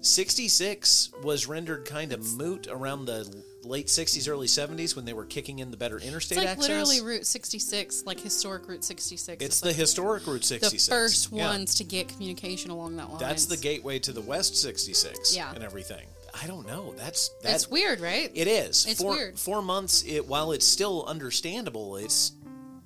66 0.00 1.10
was 1.22 1.46
rendered 1.46 1.84
kind 1.84 2.12
of 2.12 2.34
moot 2.36 2.66
around 2.70 3.06
the 3.06 3.42
late 3.64 3.86
60s, 3.88 4.28
early 4.28 4.46
70s 4.46 4.94
when 4.94 5.04
they 5.04 5.12
were 5.12 5.24
kicking 5.24 5.58
in 5.58 5.70
the 5.70 5.76
better 5.76 5.98
interstate 5.98 6.38
It's 6.38 6.44
like 6.44 6.52
access. 6.58 6.68
literally 6.68 7.00
Route 7.00 7.26
66, 7.26 8.04
like 8.06 8.20
historic 8.20 8.68
Route 8.68 8.84
66. 8.84 9.42
it's 9.42 9.44
It's 9.44 9.60
the 9.60 9.68
like 9.68 9.76
historic 9.76 10.26
Route 10.26 10.44
66 10.44 10.60
the 10.72 10.78
66. 10.78 10.88
first 10.88 11.32
Yeah. 11.32 11.48
ones 11.50 11.74
to 11.76 11.84
get 11.84 12.08
communication 12.08 12.70
along 12.70 12.96
that 12.96 13.10
line. 13.10 13.18
That's 13.18 13.46
the 13.46 13.56
gateway 13.56 13.98
to 14.00 14.12
the 14.12 14.20
West 14.20 14.56
66 14.56 15.34
Yeah. 15.34 15.52
and 15.52 15.64
everything. 15.64 16.06
I 16.40 16.46
don't 16.46 16.66
know. 16.66 16.94
That's 16.96 17.30
that, 17.42 17.54
It's 17.54 17.68
weird, 17.68 18.00
right? 18.00 18.30
It 18.34 18.46
is. 18.46 18.86
It's 18.86 19.00
four, 19.00 19.12
weird. 19.12 19.38
Four 19.38 19.62
months, 19.62 20.04
it, 20.06 20.26
while 20.28 20.52
it's 20.52 20.66
still 20.68 21.04
understandable, 21.06 21.96
it's 21.96 22.32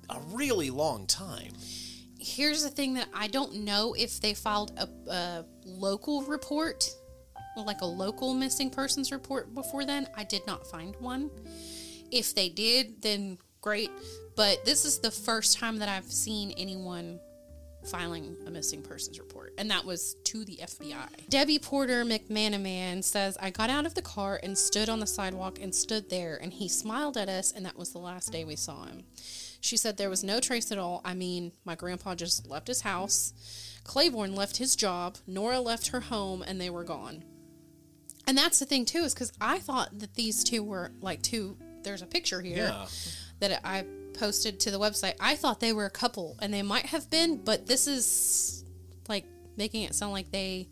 a 0.09 0.19
really 0.31 0.69
long 0.69 1.05
time. 1.05 1.51
Here's 2.17 2.63
the 2.63 2.69
thing 2.69 2.93
that 2.95 3.07
I 3.13 3.27
don't 3.27 3.55
know 3.65 3.93
if 3.93 4.19
they 4.21 4.33
filed 4.33 4.71
a, 4.77 4.87
a 5.11 5.45
local 5.65 6.21
report, 6.23 6.89
like 7.55 7.81
a 7.81 7.85
local 7.85 8.33
missing 8.33 8.69
persons 8.69 9.11
report 9.11 9.53
before 9.53 9.85
then. 9.85 10.07
I 10.15 10.23
did 10.23 10.45
not 10.47 10.67
find 10.67 10.95
one. 10.99 11.29
If 12.11 12.35
they 12.35 12.49
did, 12.49 13.01
then 13.01 13.37
great. 13.61 13.91
But 14.35 14.65
this 14.65 14.85
is 14.85 14.99
the 14.99 15.11
first 15.11 15.57
time 15.57 15.77
that 15.79 15.89
I've 15.89 16.11
seen 16.11 16.51
anyone 16.57 17.19
filing 17.85 18.35
a 18.45 18.51
missing 18.51 18.81
persons 18.81 19.19
report, 19.19 19.53
and 19.57 19.69
that 19.71 19.83
was 19.85 20.15
to 20.25 20.45
the 20.45 20.59
FBI. 20.61 21.29
Debbie 21.29 21.59
Porter 21.59 22.05
McManaman 22.05 23.03
says, 23.03 23.37
I 23.39 23.49
got 23.49 23.69
out 23.69 23.85
of 23.85 23.95
the 23.95 24.01
car 24.01 24.39
and 24.43 24.57
stood 24.57 24.87
on 24.87 24.99
the 24.99 25.07
sidewalk 25.07 25.59
and 25.59 25.73
stood 25.73 26.09
there, 26.09 26.37
and 26.41 26.53
he 26.53 26.67
smiled 26.67 27.17
at 27.17 27.29
us, 27.29 27.51
and 27.51 27.65
that 27.65 27.77
was 27.77 27.91
the 27.91 27.97
last 27.97 28.31
day 28.31 28.45
we 28.45 28.55
saw 28.55 28.85
him. 28.85 29.03
She 29.61 29.77
said 29.77 29.97
there 29.97 30.09
was 30.09 30.23
no 30.23 30.39
trace 30.39 30.71
at 30.71 30.77
all. 30.77 31.01
I 31.03 31.13
mean, 31.13 31.51
my 31.65 31.75
grandpa 31.75 32.15
just 32.15 32.47
left 32.47 32.67
his 32.67 32.81
house, 32.81 33.33
Claiborne 33.83 34.35
left 34.35 34.57
his 34.57 34.75
job, 34.75 35.17
Nora 35.25 35.59
left 35.59 35.87
her 35.87 36.01
home, 36.01 36.43
and 36.43 36.61
they 36.61 36.69
were 36.69 36.83
gone. 36.83 37.23
And 38.31 38.37
that's 38.37 38.59
the 38.59 38.65
thing, 38.65 38.85
too, 38.85 38.99
is 38.99 39.13
because 39.13 39.33
I 39.41 39.59
thought 39.59 39.99
that 39.99 40.13
these 40.13 40.45
two 40.45 40.63
were 40.63 40.93
like 41.01 41.21
two. 41.21 41.57
There's 41.83 42.01
a 42.01 42.05
picture 42.05 42.39
here 42.39 42.55
Yeah. 42.67 42.87
that 43.41 43.59
I 43.65 43.83
posted 44.13 44.57
to 44.61 44.71
the 44.71 44.79
website. 44.79 45.15
I 45.19 45.35
thought 45.35 45.59
they 45.59 45.73
were 45.73 45.83
a 45.85 45.89
couple, 45.89 46.37
and 46.41 46.53
they 46.53 46.61
might 46.61 46.85
have 46.85 47.09
been, 47.09 47.43
but 47.43 47.67
this 47.67 47.87
is 47.87 48.63
like 49.09 49.25
making 49.57 49.83
it 49.83 49.95
sound 49.95 50.13
like 50.13 50.31
they 50.31 50.69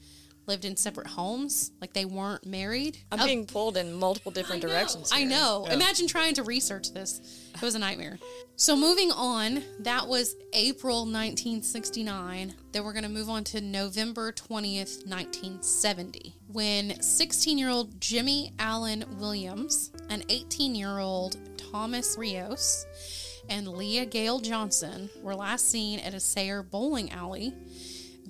lived 0.49 0.65
in 0.65 0.75
separate 0.75 1.07
homes, 1.07 1.71
like 1.79 1.93
they 1.93 2.03
weren't 2.05 2.45
married. 2.45 2.97
I'm 3.11 3.21
Oh, 3.21 3.25
being 3.25 3.45
pulled 3.45 3.77
in 3.77 3.93
multiple 3.93 4.31
different 4.31 4.63
I 4.63 4.67
know, 4.67 4.73
directions. 4.73 5.11
I 5.13 5.19
here. 5.19 5.29
know. 5.29 5.65
Imagine 5.71 6.07
trying 6.07 6.33
to 6.33 6.43
research 6.43 6.91
this. 6.91 7.21
It 7.55 7.61
was 7.61 7.75
a 7.75 7.79
nightmare. 7.79 8.19
So 8.57 8.75
moving 8.75 9.11
on, 9.11 9.63
that 9.79 10.07
was 10.07 10.35
April 10.53 11.05
1969. 11.05 12.55
Then 12.73 12.83
we're 12.83 12.91
going 12.93 13.03
to 13.03 13.09
move 13.09 13.29
on 13.29 13.43
to 13.45 13.61
November 13.61 14.31
20th, 14.33 15.05
1970. 15.07 16.33
when 16.47 16.99
16 17.01 17.57
year 17.57 17.69
old 17.69 18.01
Jimmy 18.01 18.51
Allen 18.59 19.05
Williams, 19.19 19.91
an 20.09 20.23
18 20.29 20.75
year 20.75 20.97
old 20.99 21.37
Thomas 21.71 22.17
Rios, 22.17 22.85
and 23.49 23.67
Leah 23.67 24.05
Gail 24.05 24.39
Johnson 24.39 25.09
were 25.21 25.35
last 25.35 25.69
seen 25.69 25.99
at 25.99 26.13
a 26.13 26.19
Sayre 26.19 26.63
bowling 26.63 27.11
alley. 27.11 27.53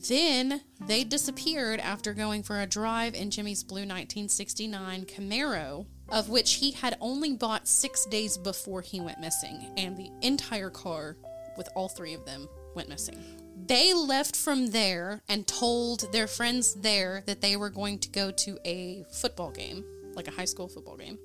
Then 0.08 0.62
they 0.80 1.04
disappeared 1.04 1.80
after 1.80 2.14
going 2.14 2.44
for 2.44 2.62
a 2.62 2.68
drive 2.68 3.16
in 3.16 3.32
Jimmy's 3.32 3.64
blue 3.64 3.82
1969 3.82 5.06
Camaro, 5.06 5.86
of 6.08 6.30
which 6.30 6.56
he 6.56 6.72
had 6.72 6.98
only 7.02 7.34
bought 7.34 7.68
six 7.68 8.06
days 8.06 8.38
before 8.38 8.82
he 8.82 9.02
went 9.02 9.20
missing, 9.20 9.74
and 9.78 9.98
the 9.98 10.10
entire 10.22 10.70
car 10.70 11.18
with 11.58 11.68
all 11.76 11.90
three 11.90 12.14
of 12.14 12.26
them 12.26 12.48
went 12.76 12.88
missing. 12.88 13.18
They 13.66 13.94
left 13.94 14.36
from 14.36 14.68
there 14.68 15.22
and 15.28 15.46
told 15.46 16.12
their 16.12 16.28
friends 16.28 16.76
there 16.76 17.24
that 17.26 17.42
they 17.42 17.58
were 17.58 17.70
going 17.70 18.00
to 18.00 18.10
go 18.10 18.32
to 18.32 18.58
a 18.66 19.06
football 19.12 19.52
game, 19.52 19.84
like 20.14 20.28
a 20.28 20.32
high 20.32 20.46
school 20.46 20.70
football 20.70 20.98
game, 20.98 21.20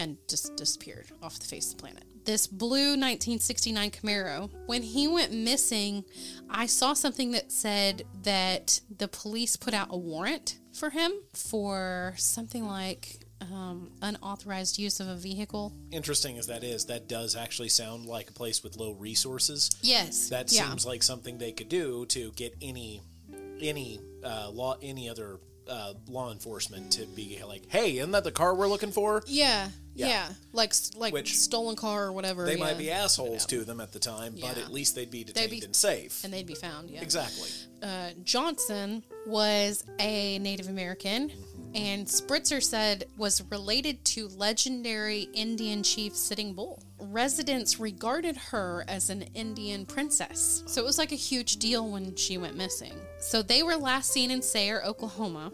and 0.00 0.16
just 0.28 0.56
disappeared 0.56 1.06
off 1.22 1.38
the 1.38 1.46
face 1.46 1.70
of 1.70 1.76
the 1.76 1.82
planet. 1.82 2.04
This 2.24 2.46
blue 2.46 2.96
1969 2.96 3.90
Camaro, 3.90 4.50
when 4.66 4.82
he 4.82 5.06
went 5.06 5.32
missing, 5.32 6.04
I 6.48 6.66
saw 6.66 6.94
something 6.94 7.32
that 7.32 7.52
said 7.52 8.04
that 8.22 8.80
the 8.98 9.08
police 9.08 9.56
put 9.56 9.74
out 9.74 9.88
a 9.90 9.96
warrant 9.96 10.58
for 10.72 10.90
him 10.90 11.12
for 11.34 12.14
something 12.16 12.66
like 12.66 13.20
um, 13.40 13.90
unauthorized 14.00 14.78
use 14.78 15.00
of 15.00 15.08
a 15.08 15.16
vehicle. 15.16 15.72
Interesting 15.90 16.38
as 16.38 16.46
that 16.46 16.64
is, 16.64 16.86
that 16.86 17.08
does 17.08 17.36
actually 17.36 17.68
sound 17.68 18.06
like 18.06 18.30
a 18.30 18.32
place 18.32 18.62
with 18.62 18.76
low 18.76 18.92
resources. 18.92 19.70
Yes. 19.82 20.28
That 20.28 20.50
yeah. 20.52 20.68
seems 20.68 20.86
like 20.86 21.02
something 21.02 21.38
they 21.38 21.52
could 21.52 21.68
do 21.68 22.06
to 22.06 22.32
get 22.32 22.54
any 22.62 23.02
any 23.60 24.00
uh, 24.24 24.48
law 24.50 24.76
any 24.80 25.08
other 25.08 25.38
uh, 25.68 25.94
law 26.08 26.32
enforcement 26.32 26.92
to 26.92 27.06
be 27.06 27.40
like, 27.46 27.62
hey, 27.68 27.98
isn't 27.98 28.10
that 28.12 28.24
the 28.24 28.32
car 28.32 28.54
we're 28.54 28.68
looking 28.68 28.90
for? 28.92 29.22
Yeah, 29.26 29.68
Yeah. 29.94 30.06
yeah, 30.08 30.28
like 30.52 30.72
like 30.96 31.12
Which- 31.12 31.36
stolen 31.38 31.76
car 31.76 32.06
or 32.06 32.12
whatever. 32.12 32.44
They 32.46 32.54
yeah. 32.56 32.64
might 32.64 32.78
be 32.78 32.90
assholes 32.90 33.46
to 33.46 33.64
them 33.64 33.80
at 33.80 33.92
the 33.92 33.98
time, 33.98 34.36
but 34.40 34.56
at 34.58 34.72
least 34.72 34.94
they'd 34.94 35.10
be 35.10 35.24
detained 35.24 35.50
be- 35.50 35.60
and 35.64 35.74
safe. 35.76 36.24
and 36.24 36.32
they'd 36.32 36.46
be 36.46 36.54
found. 36.54 36.90
Yeah, 36.90 37.02
exactly. 37.02 37.48
uh, 37.82 38.10
Johnson 38.24 39.02
was 39.26 39.84
a 39.98 40.38
Native 40.38 40.68
American, 40.68 41.30
and 41.74 42.06
Spritzer 42.06 42.62
said 42.62 43.04
was 43.16 43.42
related 43.50 44.04
to 44.06 44.28
legendary 44.28 45.28
Indian 45.34 45.82
chief 45.82 46.16
Sitting 46.16 46.54
Bull. 46.54 46.82
Residents 47.00 47.80
regarded 47.80 48.36
her 48.36 48.84
as 48.88 49.10
an 49.10 49.22
Indian 49.34 49.86
princess, 49.86 50.62
so 50.66 50.80
it 50.80 50.84
was 50.84 50.98
like 50.98 51.12
a 51.12 51.16
huge 51.16 51.56
deal 51.56 51.88
when 51.88 52.14
she 52.16 52.38
went 52.38 52.56
missing. 52.56 52.92
So 53.18 53.42
they 53.42 53.62
were 53.62 53.76
last 53.76 54.12
seen 54.12 54.30
in 54.30 54.42
Sayre, 54.42 54.82
Oklahoma, 54.84 55.52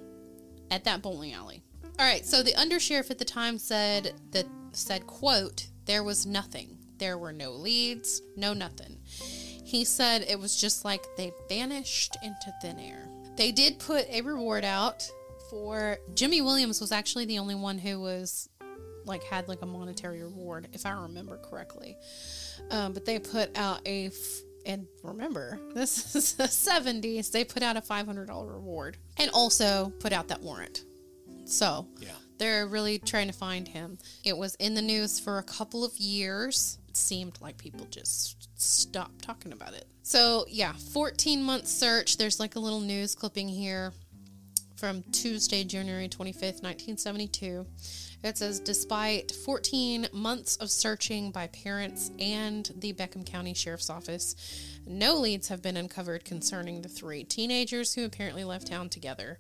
at 0.71 0.85
that 0.85 1.03
bowling 1.03 1.33
alley. 1.33 1.62
All 1.99 2.07
right, 2.07 2.26
so 2.26 2.43
the 2.43 2.53
undersheriff 2.53 3.11
at 3.11 3.19
the 3.19 3.25
time 3.25 3.59
said 3.59 4.12
that 4.33 4.47
said 4.73 5.07
quote 5.07 5.69
there 5.87 6.05
was 6.05 6.26
nothing. 6.26 6.76
There 6.99 7.17
were 7.17 7.33
no 7.33 7.53
leads, 7.53 8.23
no 8.37 8.53
nothing. 8.53 8.99
He 9.05 9.85
said 9.85 10.25
it 10.29 10.38
was 10.38 10.61
just 10.61 10.85
like 10.85 11.05
they 11.17 11.33
vanished 11.49 12.17
into 12.23 12.53
thin 12.61 12.79
air. 12.79 13.09
They 13.37 13.53
did 13.53 13.79
put 13.79 14.07
a 14.11 14.21
reward 14.23 14.65
out 14.65 15.09
for 15.50 15.99
Jimmy 16.15 16.41
Williams 16.41 16.81
was 16.81 16.93
actually 16.93 17.25
the 17.25 17.38
only 17.38 17.55
one 17.55 17.79
who 17.79 18.00
was 18.00 18.49
like 19.07 19.23
had 19.25 19.49
like 19.49 19.63
a 19.63 19.67
monetary 19.67 20.23
reward 20.23 20.69
if 20.73 20.85
I 20.85 20.91
remember 20.91 21.39
correctly. 21.39 21.97
Um, 22.71 22.93
but 22.93 23.05
they 23.05 23.19
put 23.19 23.57
out 23.57 23.81
a 23.87 24.07
f- 24.07 24.15
and 24.67 24.87
remember 25.03 25.59
this 25.75 26.15
is 26.17 26.35
the 26.35 26.45
70s. 26.45 27.31
They 27.31 27.45
put 27.45 27.63
out 27.63 27.77
a 27.77 27.81
$500 27.81 28.29
reward 28.53 28.97
and 29.19 29.31
also 29.31 29.93
put 30.01 30.13
out 30.13 30.29
that 30.29 30.43
warrant. 30.43 30.85
So 31.45 31.87
Yeah. 32.01 32.09
they're 32.39 32.67
really 32.67 32.99
trying 32.99 33.29
to 33.29 33.33
find 33.33 33.69
him. 33.69 33.99
It 34.25 34.37
was 34.37 34.57
in 34.57 34.75
the 34.75 34.83
news 34.83 35.21
for 35.21 35.39
a 35.39 35.43
couple 35.45 35.85
of 35.85 35.97
years. 35.97 36.79
It 36.89 36.97
seemed 36.97 37.39
like 37.41 37.57
people 37.59 37.87
just 37.91 38.49
stopped 38.61 39.23
talking 39.23 39.53
about 39.53 39.73
it. 39.75 39.87
So, 40.03 40.45
yeah, 40.49 40.73
14 40.93 41.43
month 41.43 41.67
search. 41.69 42.17
There's 42.17 42.41
like 42.41 42.57
a 42.57 42.59
little 42.61 42.81
news 42.81 43.15
clipping 43.15 43.49
here 43.49 43.93
from 44.77 45.03
Tuesday, 45.13 45.63
January 45.65 46.09
25th, 46.09 46.63
1972. 46.63 47.65
It 48.26 48.38
says 48.38 48.59
Despite 48.59 49.30
14 49.30 50.09
months 50.12 50.56
of 50.56 50.68
searching 50.68 51.30
by 51.30 51.47
parents 51.47 52.11
and 52.18 52.68
the 52.76 52.92
Beckham 52.92 53.25
County 53.25 53.54
Sheriff's 53.54 53.88
Office, 53.88 54.35
no 54.85 55.14
leads 55.14 55.47
have 55.47 55.62
been 55.62 55.76
uncovered 55.76 56.25
concerning 56.25 56.83
the 56.83 56.88
three 56.88 57.23
teenagers 57.23 57.95
who 57.95 58.04
apparently 58.04 58.42
left 58.42 58.66
town 58.66 58.88
together 58.88 59.38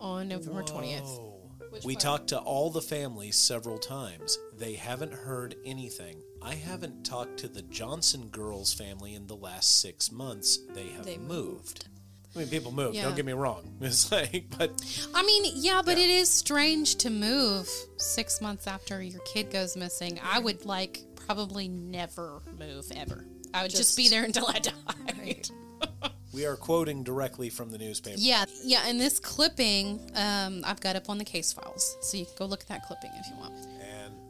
on 0.00 0.28
November 0.28 0.62
20th. 0.62 1.32
Which 1.68 1.84
we 1.84 1.94
part? 1.94 2.02
talked 2.02 2.28
to 2.28 2.38
all 2.38 2.70
the 2.70 2.80
families 2.80 3.36
several 3.36 3.76
times. 3.76 4.38
They 4.56 4.72
haven't 4.74 5.12
heard 5.12 5.56
anything. 5.66 6.22
I 6.40 6.54
haven't 6.54 7.04
talked 7.04 7.38
to 7.40 7.48
the 7.48 7.62
Johnson 7.62 8.28
girls 8.28 8.72
family 8.72 9.14
in 9.14 9.26
the 9.26 9.36
last 9.36 9.80
six 9.80 10.10
months. 10.10 10.60
They 10.72 10.88
have 10.88 11.04
They 11.04 11.18
moved. 11.18 11.88
I 12.34 12.38
mean, 12.40 12.48
people 12.48 12.72
move. 12.72 12.94
Yeah. 12.94 13.02
Don't 13.04 13.14
get 13.16 13.24
me 13.24 13.32
wrong. 13.32 13.70
It's 13.80 14.10
like, 14.10 14.46
but 14.58 14.70
I 15.14 15.22
mean, 15.22 15.52
yeah, 15.56 15.82
but 15.84 15.98
Yeah. 15.98 16.04
it 16.04 16.10
is 16.10 16.28
strange 16.28 16.96
to 16.96 17.10
move 17.10 17.68
six 17.96 18.40
months 18.40 18.66
after 18.66 19.02
your 19.02 19.20
kid 19.20 19.50
goes 19.52 19.76
missing. 19.76 20.18
I 20.22 20.38
would 20.38 20.64
like 20.64 21.02
probably 21.26 21.68
never 21.68 22.42
move 22.58 22.86
ever. 22.96 23.24
I 23.52 23.62
would 23.62 23.70
just, 23.70 23.82
Just- 23.82 23.96
be 23.96 24.08
there 24.08 24.24
until 24.24 24.46
I 24.48 24.58
died. 24.58 25.48
we 26.32 26.44
are 26.46 26.56
quoting 26.56 27.04
directly 27.04 27.50
from 27.50 27.70
the 27.70 27.78
newspaper. 27.78 28.16
Yeah, 28.18 28.44
yeah. 28.64 28.82
And 28.86 29.00
this 29.00 29.20
clipping, 29.20 30.00
um, 30.16 30.62
I've 30.66 30.80
got 30.80 30.96
up 30.96 31.08
on 31.08 31.18
the 31.18 31.24
case 31.24 31.52
files, 31.52 31.96
so 32.00 32.16
you 32.16 32.24
can 32.24 32.34
go 32.38 32.46
look 32.46 32.62
at 32.62 32.68
that 32.68 32.82
clipping 32.86 33.10
if 33.14 33.26
you 33.28 33.36
want. 33.36 33.54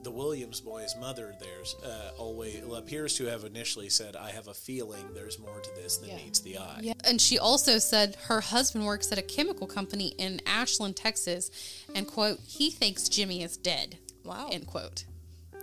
And 0.05 0.13
the 0.13 0.19
Williams 0.19 0.61
boy's 0.61 0.95
mother, 1.01 1.35
there's 1.41 1.75
uh, 1.83 2.11
always 2.19 2.63
appears 2.77 3.15
to 3.17 3.25
have 3.25 3.45
initially 3.45 3.89
said, 3.89 4.17
"I 4.17 4.33
have 4.33 4.49
a 4.49 4.53
feeling 4.55 5.03
there's 5.15 5.39
more 5.39 5.59
to 5.61 5.71
this 5.77 5.97
than 5.97 6.11
Yeah. 6.11 6.17
meets 6.17 6.41
the 6.41 6.59
eye." 6.59 6.81
Yeah. 6.83 6.93
And 7.05 7.19
she 7.19 7.39
also 7.39 7.79
said 7.79 8.17
her 8.29 8.43
husband 8.43 8.85
works 8.85 9.11
at 9.13 9.17
a 9.19 9.23
chemical 9.23 9.67
company 9.67 10.09
in 10.19 10.43
Ashland, 10.47 10.97
Texas, 10.97 11.51
and 11.95 12.07
quote, 12.07 12.41
he 12.47 12.71
thinks 12.71 13.09
Jimmy 13.09 13.43
is 13.43 13.57
dead. 13.57 13.97
Wow. 14.25 14.51
End 14.53 14.67
quote. 14.67 15.05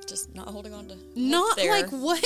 Just 0.07 0.33
not 0.33 0.47
holding 0.47 0.73
on 0.73 0.87
to. 0.87 0.95
hope 0.95 1.15
Not 1.15 1.55
there. 1.57 1.71
like 1.71 1.91
what? 1.91 2.23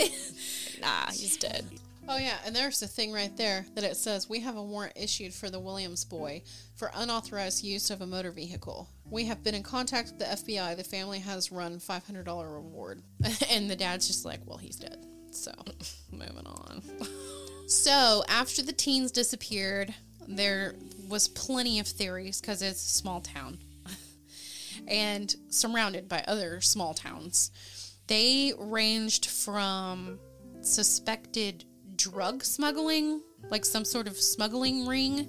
Nah, 0.79 1.11
he's 1.11 1.35
dead. 1.35 1.65
Oh 2.07 2.17
yeah, 2.17 2.37
and 2.45 2.55
there's 2.55 2.79
the 2.79 2.87
thing 2.87 3.11
right 3.11 3.35
there 3.35 3.65
that 3.73 3.83
it 3.83 3.97
says 3.97 4.29
we 4.29 4.39
have 4.41 4.55
a 4.55 4.63
warrant 4.63 4.93
issued 4.95 5.33
for 5.33 5.49
the 5.49 5.59
Williams 5.59 6.05
boy 6.05 6.43
for 6.75 6.91
unauthorized 6.93 7.63
use 7.63 7.89
of 7.89 8.01
a 8.01 8.05
motor 8.05 8.31
vehicle. 8.31 8.89
We 9.09 9.25
have 9.25 9.43
been 9.43 9.55
in 9.55 9.63
contact 9.63 10.09
with 10.09 10.19
the 10.19 10.25
FBI. 10.25 10.77
The 10.77 10.83
family 10.83 11.19
has 11.19 11.51
run 11.51 11.79
$500 11.79 12.53
reward, 12.53 13.01
and 13.49 13.69
the 13.69 13.75
dad's 13.75 14.07
just 14.07 14.23
like, 14.23 14.41
well, 14.45 14.57
he's 14.57 14.75
dead. 14.75 15.03
So, 15.31 15.51
moving 16.11 16.45
on. 16.45 16.83
so 17.67 18.23
after 18.29 18.61
the 18.61 18.73
teens 18.73 19.11
disappeared, 19.11 19.93
there 20.27 20.75
was 21.07 21.27
plenty 21.27 21.79
of 21.79 21.87
theories 21.87 22.39
because 22.39 22.61
it's 22.61 22.85
a 22.85 22.89
small 22.89 23.21
town 23.21 23.57
and 24.87 25.35
surrounded 25.49 26.07
by 26.07 26.23
other 26.27 26.61
small 26.61 26.93
towns. 26.93 27.51
They 28.07 28.53
ranged 28.59 29.25
from 29.25 30.19
suspected 30.61 31.65
drug 31.97 32.43
smuggling, 32.43 33.21
like 33.49 33.65
some 33.65 33.85
sort 33.85 34.07
of 34.07 34.17
smuggling 34.17 34.85
ring 34.87 35.27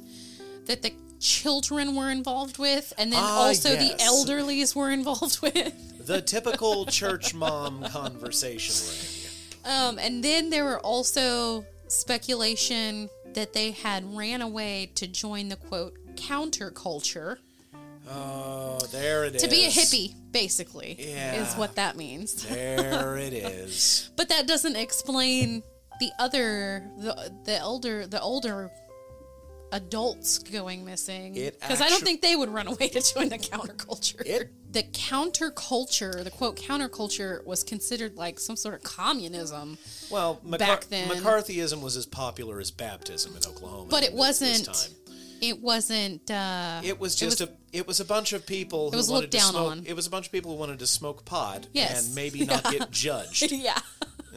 that 0.67 0.83
the 0.83 0.93
children 1.21 1.95
were 1.97 2.11
involved 2.11 2.59
with, 2.59 2.93
and 2.99 3.13
then 3.13 3.21
Ah, 3.23 3.47
also 3.47 3.71
yes. 3.73 3.93
the 3.97 4.05
elderlies 4.05 4.75
were 4.75 4.91
involved 4.91 5.41
with. 5.43 6.07
The 6.07 6.21
typical 6.23 6.87
church 6.87 7.35
mom 7.35 7.83
conversation 7.85 8.75
ring. 8.89 9.73
Um, 9.75 9.99
and 9.99 10.23
then 10.23 10.51
there 10.51 10.65
were 10.65 10.79
also 10.81 11.65
speculation 11.89 13.09
that 13.35 13.53
they 13.53 13.73
had 13.73 14.05
ran 14.17 14.41
away 14.41 14.91
to 14.95 15.07
join 15.07 15.49
the 15.49 15.57
quote 15.57 15.95
counterculture 16.17 17.39
Oh, 18.09 18.79
there 18.93 19.25
it 19.25 19.35
is. 19.35 19.43
to 19.43 19.49
be 19.49 19.65
a 19.65 19.69
hippie, 19.69 20.15
basically, 20.31 20.93
is 20.93 21.55
what 21.55 21.75
that 21.75 21.97
means. 21.97 22.47
There 22.47 23.17
it 23.19 23.33
is. 23.33 24.11
But 24.17 24.29
that 24.29 24.47
doesn't 24.47 24.77
explain 24.77 25.65
the 26.01 26.11
other 26.19 26.89
the 26.99 27.33
the 27.45 27.61
older 27.63 28.07
the 28.07 28.21
older 28.21 28.71
adults 29.73 30.39
going 30.39 30.85
missing 30.85 31.35
It 31.37 31.61
because 31.61 31.81
I 31.81 31.89
don't 31.89 32.03
think 32.03 32.23
they 32.23 32.37
would 32.37 32.49
run 32.49 32.69
away 32.69 32.89
to 32.89 33.01
join 33.15 33.29
the 33.29 33.39
counterculture. 33.39 34.25
It- 34.25 34.51
the 34.73 34.83
counterculture, 34.83 36.23
the 36.23 36.31
quote 36.31 36.57
counterculture, 36.61 37.43
was 37.47 37.63
considered 37.63 38.17
like 38.17 38.39
some 38.39 38.57
sort 38.57 38.75
of 38.75 38.83
communism, 38.83 39.79
Well, 40.11 40.35
Back 40.45 40.85
then. 40.89 41.09
McCarthyism 41.09 41.81
was 41.81 41.97
as 41.97 42.05
popular 42.05 42.61
as 42.61 42.71
baptism 42.71 43.35
in 43.37 43.43
Oklahoma, 43.47 43.89
but 43.91 44.03
it 44.05 44.13
wasn't. 44.13 44.91
It 45.41 45.61
wasn't. 45.63 46.31
Uh, 46.31 46.83
It 46.85 47.01
was 47.01 47.15
just 47.17 47.41
a. 47.41 47.49
It 47.73 47.87
was 47.87 48.01
a 48.01 48.05
bunch 48.05 48.35
of 48.35 48.45
people 48.47 48.91
who 48.91 48.99
was 48.99 49.09
wanted 49.09 49.23
looked 49.23 49.33
to 49.33 49.39
down 49.39 49.51
smoke. 49.53 49.71
on. 49.71 49.83
It 49.87 49.95
was 49.97 50.07
a 50.07 50.11
bunch 50.11 50.27
of 50.27 50.33
people 50.33 50.51
who 50.53 50.59
wanted 50.59 50.79
to 50.81 50.87
smoke 50.87 51.25
pot 51.25 51.67
Yes. 51.73 52.07
and 52.07 52.15
maybe 52.15 52.45
not 52.45 52.71
get 52.71 52.91
judged 52.91 53.51
yeah. 53.53 53.79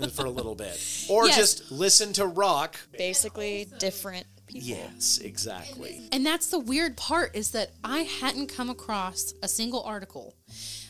For 0.08 0.26
a 0.26 0.30
little 0.30 0.56
bit, 0.56 0.80
or 1.10 1.28
Yes. 1.28 1.36
just 1.38 1.72
listen 1.72 2.14
to 2.14 2.26
rock. 2.26 2.80
Basically, 2.98 3.68
different 3.80 4.26
people. 4.48 4.68
Yes, 4.68 5.18
exactly. 5.18 6.08
And 6.12 6.26
that's 6.26 6.48
the 6.48 6.60
weird 6.60 6.96
part 6.96 7.36
is 7.36 7.52
that 7.52 7.72
I 7.84 8.00
hadn't 8.00 8.48
come 8.48 8.70
across 8.70 9.34
a 9.44 9.48
single 9.48 9.84
article 9.84 10.36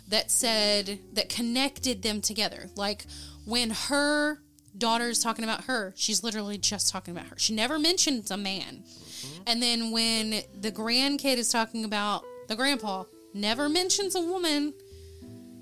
that 0.08 0.32
said 0.32 1.00
that 1.14 1.30
connected 1.30 2.02
them 2.02 2.22
together. 2.22 2.70
Like 2.76 3.06
when 3.46 3.72
her 3.72 4.42
daughter 4.78 5.10
is 5.10 5.20
talking 5.20 5.44
about 5.44 5.66
her, 5.66 5.94
she's 5.96 6.24
literally 6.24 6.58
just 6.58 6.92
talking 6.92 7.16
about 7.16 7.28
her. 7.28 7.38
She 7.38 7.54
never 7.54 7.78
mentions 7.80 8.32
a 8.32 8.38
man. 8.38 8.84
Mm-hmm. 8.86 9.44
And 9.48 9.62
then 9.62 9.92
when 9.92 10.42
the 10.60 10.72
grandkid 10.72 11.38
is 11.38 11.50
talking 11.52 11.84
about 11.84 12.24
the 12.48 12.56
grandpa, 12.56 13.04
never 13.34 13.68
mentions 13.70 14.16
a 14.16 14.22
woman. 14.22 14.74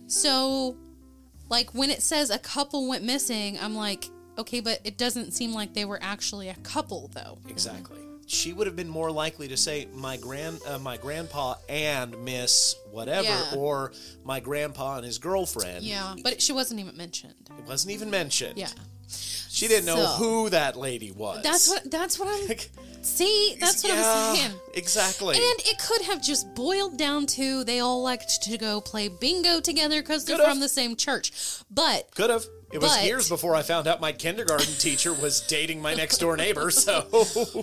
So 0.08 0.78
like 1.50 1.74
when 1.74 1.90
it 1.90 2.02
says 2.02 2.30
a 2.30 2.40
couple 2.40 2.88
went 2.88 3.04
missing, 3.04 3.58
I'm 3.60 3.76
like, 3.76 4.10
okay, 4.38 4.60
but 4.60 4.80
it 4.84 4.98
doesn't 4.98 5.32
seem 5.32 5.54
like 5.54 5.74
they 5.74 5.86
were 5.86 6.00
actually 6.02 6.50
a 6.50 6.56
couple 6.56 7.10
though. 7.14 7.38
Exactly. 7.50 7.98
She 8.30 8.52
would 8.52 8.68
have 8.68 8.76
been 8.76 8.90
more 8.90 9.10
likely 9.10 9.48
to 9.48 9.56
say 9.56 9.88
my 9.94 10.18
grand 10.18 10.60
uh, 10.68 10.78
my 10.80 10.98
grandpa 10.98 11.56
and 11.70 12.26
Miss 12.26 12.76
whatever 12.92 13.24
Yeah. 13.30 13.54
or 13.56 13.94
my 14.26 14.42
grandpa 14.42 14.98
and 14.98 15.06
his 15.06 15.18
girlfriend. 15.18 15.86
Yeah, 15.86 16.16
but 16.24 16.42
she 16.42 16.52
wasn't 16.52 16.82
even 16.82 16.98
mentioned. 16.98 17.36
It 17.58 17.66
wasn't 17.66 17.94
even 17.94 18.10
mentioned. 18.10 18.58
Yeah. 18.58 18.68
She 19.08 19.68
didn't 19.68 19.86
know 19.86 20.06
who 20.06 20.50
that 20.50 20.76
lady 20.76 21.12
was. 21.12 21.42
That's 21.44 21.70
what 21.70 21.90
that's 21.90 22.20
what 22.20 22.28
I'm 22.28 22.58
See, 23.02 23.56
that's 23.60 23.84
what 23.84 23.94
Yeah, 23.94 24.04
I'm 24.06 24.36
saying. 24.36 24.52
Exactly. 24.74 25.36
And 25.36 25.60
it 25.66 25.80
could 25.80 26.02
have 26.04 26.22
just 26.22 26.54
boiled 26.54 26.98
down 26.98 27.26
to 27.28 27.64
they 27.64 27.80
all 27.80 28.04
liked 28.04 28.44
to 28.44 28.58
go 28.58 28.82
play 28.82 29.08
bingo 29.08 29.62
together 29.62 30.02
because 30.02 30.26
they're 30.26 30.38
from 30.38 30.60
the 30.60 30.68
same 30.70 30.96
church. 30.96 31.32
But 31.72 32.14
Could 32.16 32.30
have. 32.30 32.46
It 32.72 32.82
was 32.82 32.94
But- 32.94 33.06
years 33.06 33.30
before 33.30 33.56
I 33.56 33.62
found 33.62 33.88
out 33.88 34.02
my 34.02 34.12
kindergarten 34.12 34.74
teacher 34.74 35.14
was 35.14 35.40
dating 35.40 35.82
my 35.82 35.94
next 35.94 36.18
door 36.18 36.36
neighbor, 36.36 36.70
so 36.70 37.08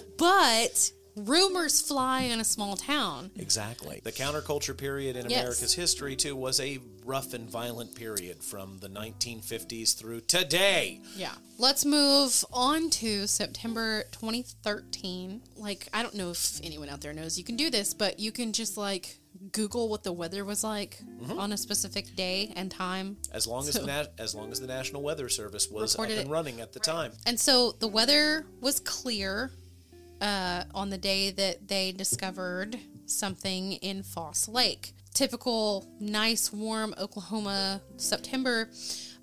but 0.16 0.92
rumors 1.16 1.80
fly 1.80 2.22
in 2.22 2.40
a 2.40 2.44
small 2.44 2.76
town. 2.76 3.30
Exactly. 3.36 4.00
The 4.04 4.12
counterculture 4.12 4.76
period 4.76 5.16
in 5.16 5.30
Yes. 5.30 5.40
America's 5.40 5.74
history 5.74 6.16
too 6.16 6.34
was 6.36 6.58
a 6.60 6.78
rough 7.04 7.34
and 7.34 7.48
violent 7.48 7.94
period 7.94 8.42
from 8.42 8.78
the 8.78 8.88
1950s 8.88 9.94
through 9.94 10.22
today. 10.22 11.00
Yeah. 11.16 11.32
Let's 11.58 11.84
move 11.84 12.44
on 12.52 12.90
to 12.90 13.26
September 13.28 14.04
2013. 14.12 15.42
Like, 15.56 15.88
I 15.92 16.02
don't 16.02 16.14
know 16.14 16.30
if 16.30 16.60
anyone 16.62 16.88
out 16.88 17.00
there 17.00 17.12
knows 17.12 17.38
you 17.38 17.44
can 17.44 17.56
do 17.56 17.70
this, 17.70 17.94
but 17.94 18.18
you 18.18 18.32
can 18.32 18.52
just 18.52 18.76
like 18.76 19.18
Google 19.52 19.88
what 19.88 20.02
the 20.04 20.12
weather 20.12 20.44
was 20.44 20.64
like 20.64 21.00
Mm-hmm. 21.04 21.38
on 21.38 21.52
a 21.52 21.56
specific 21.56 22.14
day 22.16 22.52
and 22.56 22.70
time. 22.70 23.16
As 23.32 23.46
long 23.46 23.66
as 23.68 23.74
So- 23.74 23.80
the 23.80 23.86
na- 23.86 24.04
as 24.18 24.34
long 24.34 24.50
as 24.52 24.60
the 24.60 24.66
National 24.66 25.02
Weather 25.02 25.28
Service 25.28 25.70
was 25.70 25.94
up 25.96 26.02
and 26.02 26.12
it. 26.12 26.28
running 26.28 26.60
at 26.60 26.72
the 26.72 26.80
time. 26.80 27.12
And 27.26 27.38
so 27.40 27.72
the 27.72 27.88
weather 27.88 28.46
was 28.60 28.78
clear 28.80 29.52
uh, 30.24 30.64
on 30.74 30.88
the 30.88 30.96
day 30.96 31.30
that 31.30 31.68
they 31.68 31.92
discovered 31.92 32.78
something 33.04 33.72
in 33.74 34.02
Foss 34.02 34.48
Lake. 34.48 34.94
Typical 35.12 35.86
nice, 36.00 36.52
warm 36.52 36.94
Oklahoma 36.98 37.82
September. 37.98 38.70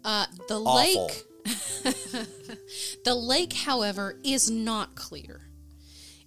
Uh, 0.05 0.27
the 0.47 0.59
Awful. 0.59 1.07
lake, 1.07 1.25
the 3.03 3.15
lake, 3.15 3.53
however, 3.53 4.15
is 4.23 4.49
not 4.49 4.95
clear. 4.95 5.41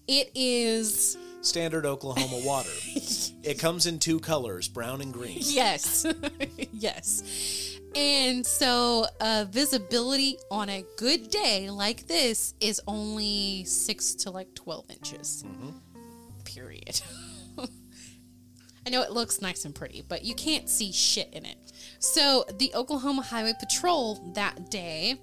It 0.07 0.31
is 0.35 1.17
Standard 1.41 1.87
Oklahoma 1.87 2.41
water. 2.45 2.71
it 3.43 3.59
comes 3.59 3.87
in 3.87 3.99
two 4.01 4.19
colors, 4.19 4.69
brown 4.69 5.01
and 5.01 5.13
green. 5.13 5.39
yes, 5.41 6.05
yes. 6.73 7.74
And 7.97 8.45
so, 8.45 9.07
uh, 9.21 9.47
visibility 9.49 10.39
on 10.51 10.69
a 10.69 10.85
good 10.97 11.31
day 11.31 11.71
like 11.71 12.07
this 12.09 12.55
is 12.61 12.81
only 12.89 13.65
six 13.65 14.15
to 14.17 14.31
like 14.31 14.53
12 14.55 14.91
inches. 14.91 15.45
Period. 16.45 17.01
I 18.87 18.91
know 18.91 19.03
it 19.03 19.13
looks 19.13 19.41
nice 19.41 19.65
and 19.65 19.75
pretty, 19.75 20.03
but 20.09 20.25
you 20.25 20.35
can't 20.35 20.69
see 20.69 20.93
shit 20.93 21.31
in 21.33 21.47
it. 21.47 21.57
So, 22.01 22.45
the 22.59 22.73
Oklahoma 22.75 23.23
Highway 23.23 23.55
Patrol 23.59 24.17
that 24.35 24.71
day, 24.71 25.21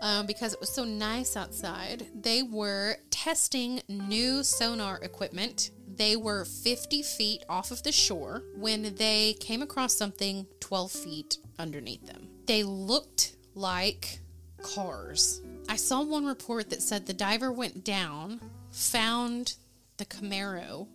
um, 0.00 0.26
because 0.26 0.52
it 0.52 0.60
was 0.60 0.74
so 0.74 0.84
nice 0.84 1.36
outside, 1.36 2.06
they 2.14 2.42
were 2.42 2.96
testing 3.10 3.82
new 3.88 4.42
sonar 4.42 4.98
equipment. 5.02 5.70
They 5.96 6.16
were 6.16 6.44
50 6.44 7.02
feet 7.02 7.44
off 7.48 7.70
of 7.70 7.82
the 7.82 7.92
shore 7.92 8.42
when 8.56 8.94
they 8.96 9.34
came 9.34 9.62
across 9.62 9.94
something 9.94 10.46
12 10.60 10.90
feet 10.90 11.38
underneath 11.58 12.06
them. 12.06 12.28
They 12.46 12.64
looked 12.64 13.36
like 13.54 14.20
cars. 14.62 15.40
I 15.68 15.76
saw 15.76 16.02
one 16.02 16.26
report 16.26 16.70
that 16.70 16.82
said 16.82 17.06
the 17.06 17.12
diver 17.12 17.52
went 17.52 17.84
down, 17.84 18.40
found 18.72 19.54
the 19.98 20.04
Camaro, 20.04 20.88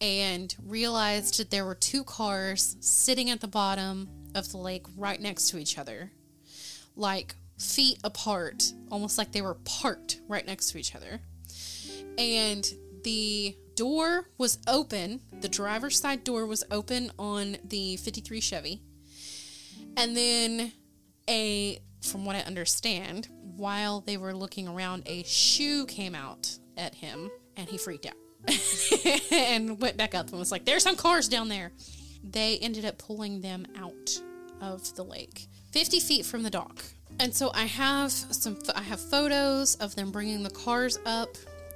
and 0.00 0.54
realized 0.64 1.38
that 1.38 1.50
there 1.50 1.66
were 1.66 1.74
two 1.74 2.04
cars 2.04 2.76
sitting 2.80 3.28
at 3.28 3.40
the 3.40 3.48
bottom 3.48 4.08
of 4.34 4.50
the 4.50 4.56
lake 4.56 4.86
right 4.96 5.20
next 5.20 5.50
to 5.50 5.58
each 5.58 5.76
other, 5.76 6.10
like 6.96 7.34
feet 7.58 7.98
apart, 8.02 8.72
almost 8.90 9.18
like 9.18 9.32
they 9.32 9.42
were 9.42 9.56
parked 9.64 10.20
right 10.26 10.46
next 10.46 10.70
to 10.70 10.78
each 10.78 10.94
other. 10.94 11.20
And 12.16 12.66
the 13.04 13.56
door 13.80 14.28
was 14.36 14.58
open, 14.68 15.22
the 15.40 15.48
driver's 15.48 15.98
side 15.98 16.22
door 16.22 16.44
was 16.44 16.62
open 16.70 17.10
on 17.18 17.56
the 17.64 17.96
53 17.96 18.38
Chevy. 18.38 18.82
And 19.96 20.14
then 20.14 20.72
a 21.26 21.80
from 22.02 22.26
what 22.26 22.36
I 22.36 22.40
understand, 22.40 23.28
while 23.56 24.02
they 24.02 24.18
were 24.18 24.34
looking 24.34 24.68
around, 24.68 25.04
a 25.06 25.22
shoe 25.22 25.86
came 25.86 26.14
out 26.14 26.58
at 26.76 26.94
him 26.94 27.30
and 27.56 27.70
he 27.70 27.78
freaked 27.78 28.04
out. 28.04 28.16
and 29.32 29.80
went 29.80 29.96
back 29.96 30.14
up 30.14 30.28
and 30.28 30.38
was 30.38 30.52
like, 30.52 30.66
There's 30.66 30.82
some 30.82 30.96
cars 30.96 31.26
down 31.26 31.48
there. 31.48 31.72
They 32.22 32.58
ended 32.58 32.84
up 32.84 32.98
pulling 32.98 33.40
them 33.40 33.64
out 33.78 34.20
of 34.60 34.94
the 34.94 35.04
lake, 35.04 35.46
50 35.72 36.00
feet 36.00 36.26
from 36.26 36.42
the 36.42 36.50
dock. 36.50 36.84
And 37.18 37.34
so 37.34 37.50
I 37.54 37.64
have 37.64 38.12
some, 38.12 38.58
I 38.74 38.82
have 38.82 39.00
photos 39.00 39.76
of 39.76 39.94
them 39.94 40.10
bringing 40.10 40.42
the 40.42 40.50
cars 40.50 40.98
up 41.06 41.30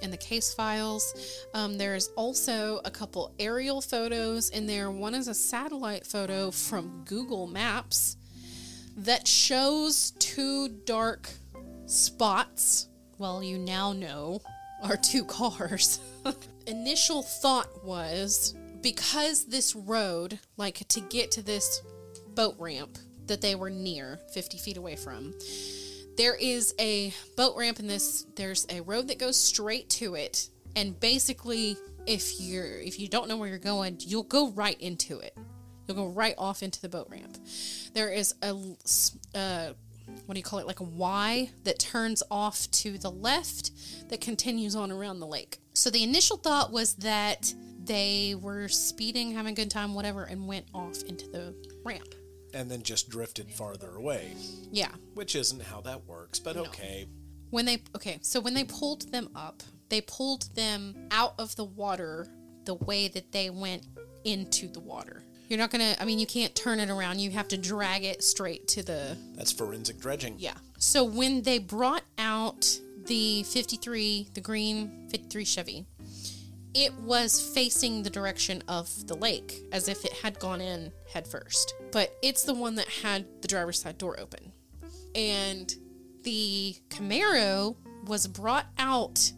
in 0.04 0.10
the 0.10 0.16
case 0.16 0.54
files. 0.54 1.42
Um, 1.54 1.78
there's 1.78 2.08
also 2.14 2.80
a 2.84 2.90
couple 2.90 3.34
aerial 3.38 3.80
photos 3.80 4.50
in 4.50 4.66
there. 4.66 4.90
One 4.90 5.14
is 5.14 5.26
a 5.26 5.34
satellite 5.34 6.06
photo 6.06 6.50
from 6.50 7.02
Google 7.06 7.46
Maps 7.46 8.16
that 8.98 9.26
shows 9.26 10.12
two 10.18 10.68
dark 10.68 11.28
spots. 11.86 12.88
Well, 13.18 13.42
you 13.42 13.58
now 13.58 13.92
know 13.92 14.40
are 14.82 14.96
two 14.96 15.24
cars. 15.38 15.98
Initial 16.66 17.22
thought 17.22 17.84
was 17.84 18.54
because 18.82 19.46
this 19.46 19.74
road, 19.74 20.38
like 20.56 20.86
to 20.88 21.00
get 21.00 21.30
to 21.32 21.42
this 21.42 21.80
boat 22.34 22.56
ramp 22.58 22.98
that 23.26 23.40
they 23.40 23.54
were 23.54 23.70
near, 23.70 24.20
50 24.34 24.58
feet 24.58 24.76
away 24.76 24.96
from, 24.96 25.34
there 26.16 26.34
is 26.34 26.74
a 26.78 27.12
boat 27.36 27.56
ramp 27.56 27.80
in 27.80 27.86
this 27.86 28.26
there's 28.36 28.66
a 28.70 28.80
road 28.80 29.08
that 29.08 29.18
goes 29.18 29.36
straight 29.36 29.88
to 29.90 30.14
it. 30.14 30.48
And 30.76 30.98
basically 30.98 31.76
if 32.06 32.40
you're 32.40 32.80
if 32.80 32.98
you 32.98 33.08
don't 33.08 33.28
know 33.28 33.36
where 33.36 33.48
you're 33.48 33.58
going 33.58 33.98
you'll 34.00 34.22
go 34.22 34.50
right 34.50 34.80
into 34.80 35.18
it. 35.18 35.36
You'll 35.86 35.96
go 35.96 36.06
right 36.06 36.34
off 36.38 36.62
into 36.62 36.80
the 36.80 36.88
boat 36.88 37.08
ramp. 37.10 37.36
There 37.92 38.10
is 38.10 38.34
a 38.42 38.56
uh, 39.34 39.72
what 40.26 40.34
do 40.34 40.38
you 40.38 40.44
call 40.44 40.58
it? 40.58 40.66
Like 40.66 40.80
a 40.80 40.84
y 40.84 41.50
that 41.64 41.78
turns 41.78 42.22
off 42.30 42.70
to 42.72 42.98
the 42.98 43.10
left 43.10 43.70
that 44.08 44.20
continues 44.20 44.76
on 44.76 44.90
around 44.92 45.20
the 45.20 45.26
lake. 45.26 45.58
So 45.74 45.90
the 45.90 46.02
initial 46.02 46.36
thought 46.36 46.72
was 46.72 46.94
that 46.96 47.52
they 47.82 48.34
were 48.40 48.68
speeding 48.68 49.32
having 49.32 49.52
a 49.52 49.56
good 49.56 49.70
time 49.70 49.94
whatever 49.94 50.24
and 50.24 50.46
went 50.46 50.66
off 50.72 51.02
into 51.02 51.28
the 51.28 51.54
ramp 51.84 52.14
And 52.54 52.70
then 52.70 52.82
just 52.82 53.10
drifted 53.10 53.50
farther 53.50 53.96
away, 53.96 54.32
yeah. 54.70 54.92
Which 55.14 55.34
isn't 55.34 55.60
how 55.62 55.80
that 55.82 56.06
works, 56.06 56.38
but 56.38 56.56
okay. 56.56 57.06
when 57.50 57.64
they 57.64 57.82
okay 57.96 58.18
so 58.22 58.40
when 58.40 58.54
they 58.54 58.64
pulled 58.64 59.12
them 59.12 59.28
up 59.34 59.62
they 59.88 60.00
pulled 60.00 60.54
them 60.54 60.94
out 61.10 61.34
of 61.38 61.54
the 61.56 61.64
water 61.64 62.26
the 62.64 62.74
way 62.74 63.08
that 63.08 63.30
they 63.32 63.50
went 63.50 63.86
into 64.24 64.68
the 64.68 64.80
water. 64.80 65.22
You're 65.48 65.58
not 65.58 65.70
gonna 65.70 65.94
i 66.00 66.04
mean 66.04 66.18
you 66.18 66.26
can't 66.26 66.54
turn 66.54 66.80
it 66.80 66.90
around. 66.90 67.20
You 67.20 67.30
have 67.32 67.48
to 67.48 67.56
drag 67.58 68.04
it 68.04 68.22
straight 68.24 68.66
to 68.68 68.82
the 68.82 69.16
That's 69.34 69.52
forensic 69.52 69.98
dredging. 70.00 70.36
yeah. 70.38 70.54
So 70.78 71.04
when 71.04 71.42
they 71.42 71.58
brought 71.58 72.04
out 72.18 72.78
the 73.06 73.42
53 73.42 74.28
the 74.32 74.40
green 74.40 75.08
53 75.10 75.44
chevy 75.44 75.86
it 76.74 76.92
was 76.94 77.40
facing 77.54 78.02
the 78.02 78.10
direction 78.10 78.62
of 78.68 79.06
the 79.06 79.14
lake 79.14 79.62
as 79.72 79.88
if 79.88 80.04
it 80.04 80.12
had 80.12 80.38
gone 80.38 80.60
in 80.60 80.90
head 81.12 81.26
first. 81.26 81.74
But 81.92 82.12
it's 82.22 82.42
the 82.42 82.54
one 82.54 82.74
that 82.76 82.88
had 82.88 83.26
the 83.42 83.48
driver's 83.48 83.80
side 83.80 83.98
door 83.98 84.18
open. 84.18 84.52
And 85.14 85.72
the 86.22 86.74
Camaro 86.90 87.76
was 88.06 88.26
brought 88.26 88.66
out 88.78 89.32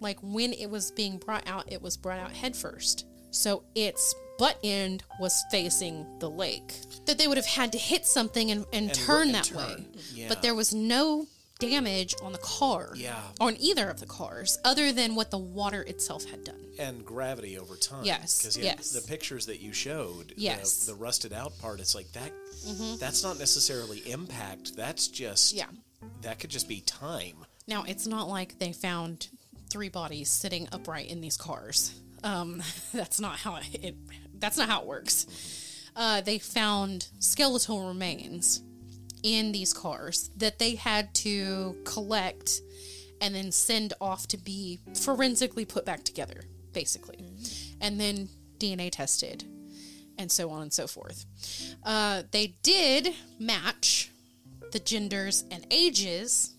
like 0.00 0.18
when 0.20 0.52
it 0.52 0.68
was 0.68 0.90
being 0.90 1.16
brought 1.18 1.46
out 1.48 1.70
it 1.72 1.80
was 1.80 1.96
brought 1.96 2.18
out 2.18 2.32
head 2.32 2.56
first. 2.56 3.06
So 3.30 3.64
its 3.74 4.14
butt 4.38 4.58
end 4.64 5.04
was 5.20 5.44
facing 5.50 6.04
the 6.18 6.28
lake. 6.28 6.74
That 7.06 7.18
they 7.18 7.28
would 7.28 7.36
have 7.36 7.46
had 7.46 7.72
to 7.72 7.78
hit 7.78 8.04
something 8.04 8.50
and, 8.50 8.64
and, 8.72 8.86
And 8.90 8.94
turn 8.94 9.26
and 9.28 9.34
that 9.36 9.44
turn. 9.44 9.56
way. 9.58 9.86
Yeah. 10.12 10.28
but 10.28 10.42
there 10.42 10.54
was 10.54 10.74
no 10.74 11.26
damage 11.58 12.14
on 12.22 12.32
the 12.32 12.38
car. 12.38 12.92
Yeah. 12.96 13.20
On 13.40 13.56
either 13.58 13.88
of 13.88 14.00
the 14.00 14.06
cars, 14.06 14.58
other 14.64 14.92
than 14.92 15.14
what 15.14 15.30
the 15.30 15.38
water 15.38 15.82
itself 15.82 16.24
had 16.30 16.44
done. 16.44 16.60
and 16.78 17.04
gravity 17.04 17.56
over 17.56 17.76
time. 17.76 18.04
Yes, 18.04 18.38
because 18.42 18.56
yes. 18.58 18.90
the 18.90 19.00
pictures 19.06 19.46
that 19.46 19.60
you 19.60 19.72
showed, 19.72 20.30
the- 20.30 20.34
Yes. 20.42 20.86
the, 20.86 20.94
rusted 20.94 21.32
out 21.32 21.56
part, 21.60 21.78
it's 21.78 21.94
like 21.94 22.10
that. 22.12 22.32
That's 22.98 23.22
not 23.22 23.38
necessarily 23.38 23.98
impact. 24.10 24.74
That's 24.76 25.06
just 25.08 25.52
Yeah. 25.54 25.66
That 26.22 26.40
could 26.40 26.50
just 26.50 26.68
be 26.68 26.80
time. 26.80 27.44
Now, 27.68 27.84
it's 27.84 28.06
not 28.08 28.28
like 28.28 28.58
they 28.58 28.72
found 28.72 29.28
three 29.70 29.88
bodies 29.88 30.28
sitting 30.30 30.68
upright 30.72 31.08
in 31.08 31.20
these 31.20 31.36
cars. 31.36 31.94
Um, 32.24 32.60
that's 32.92 33.20
not 33.20 33.36
how 33.38 33.56
it, 33.56 33.66
it. 33.82 33.94
That's 34.38 34.58
not 34.58 34.68
how 34.68 34.80
it 34.80 34.86
works. 34.86 35.26
Uh, 35.94 36.20
they 36.22 36.38
found 36.40 37.06
skeletal 37.20 37.86
remains 37.86 38.62
in 39.24 39.50
these 39.50 39.72
cars 39.72 40.30
that 40.36 40.60
they 40.60 40.76
had 40.76 41.12
to 41.14 41.74
collect 41.84 42.60
and 43.20 43.34
then 43.34 43.50
send 43.50 43.94
off 44.00 44.28
to 44.28 44.36
be 44.36 44.78
forensically 44.94 45.64
put 45.64 45.84
back 45.84 46.04
together, 46.04 46.42
basically, 46.72 47.24
and 47.80 47.98
then 47.98 48.28
DNA 48.58 48.90
tested, 48.92 49.42
and 50.18 50.30
so 50.30 50.50
on 50.50 50.62
and 50.62 50.72
so 50.72 50.86
forth. 50.86 51.24
Uh, 51.82 52.22
they 52.30 52.54
did 52.62 53.14
match 53.40 54.10
the 54.72 54.78
genders 54.78 55.44
and 55.50 55.66
ages 55.70 56.54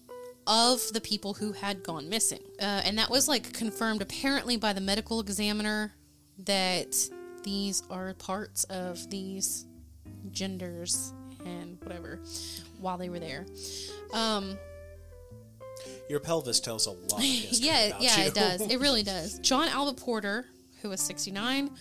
of 0.47 0.81
the 0.93 1.01
people 1.01 1.35
who 1.35 1.51
had 1.51 1.83
gone 1.83 2.09
missing. 2.09 2.41
Uh, 2.59 2.81
and 2.83 2.97
that 2.97 3.09
was 3.09 3.27
like 3.27 3.53
confirmed 3.53 4.01
apparently 4.01 4.57
by 4.57 4.73
the 4.73 4.81
medical 4.81 5.19
examiner 5.19 5.93
that 6.39 6.95
these 7.43 7.83
are 7.89 8.13
parts 8.15 8.63
of 8.65 9.09
these 9.09 9.65
genders 10.31 11.13
and 11.45 11.77
whatever 11.81 12.19
while 12.79 12.97
they 12.97 13.09
were 13.09 13.19
there. 13.19 13.45
Um, 14.13 14.57
Your 16.09 16.19
pelvis 16.19 16.59
tells 16.59 16.87
a 16.87 16.91
lot. 16.91 17.21
Yeah, 17.21 17.97
yeah, 17.99 18.21
you. 18.21 18.27
it 18.27 18.33
does. 18.33 18.61
It 18.61 18.79
really 18.79 19.03
does. 19.15 19.39
John 19.39 19.67
Alva 19.69 19.93
Porter, 19.93 20.45
who 20.81 20.89
was 20.89 21.01
69, 21.01 21.71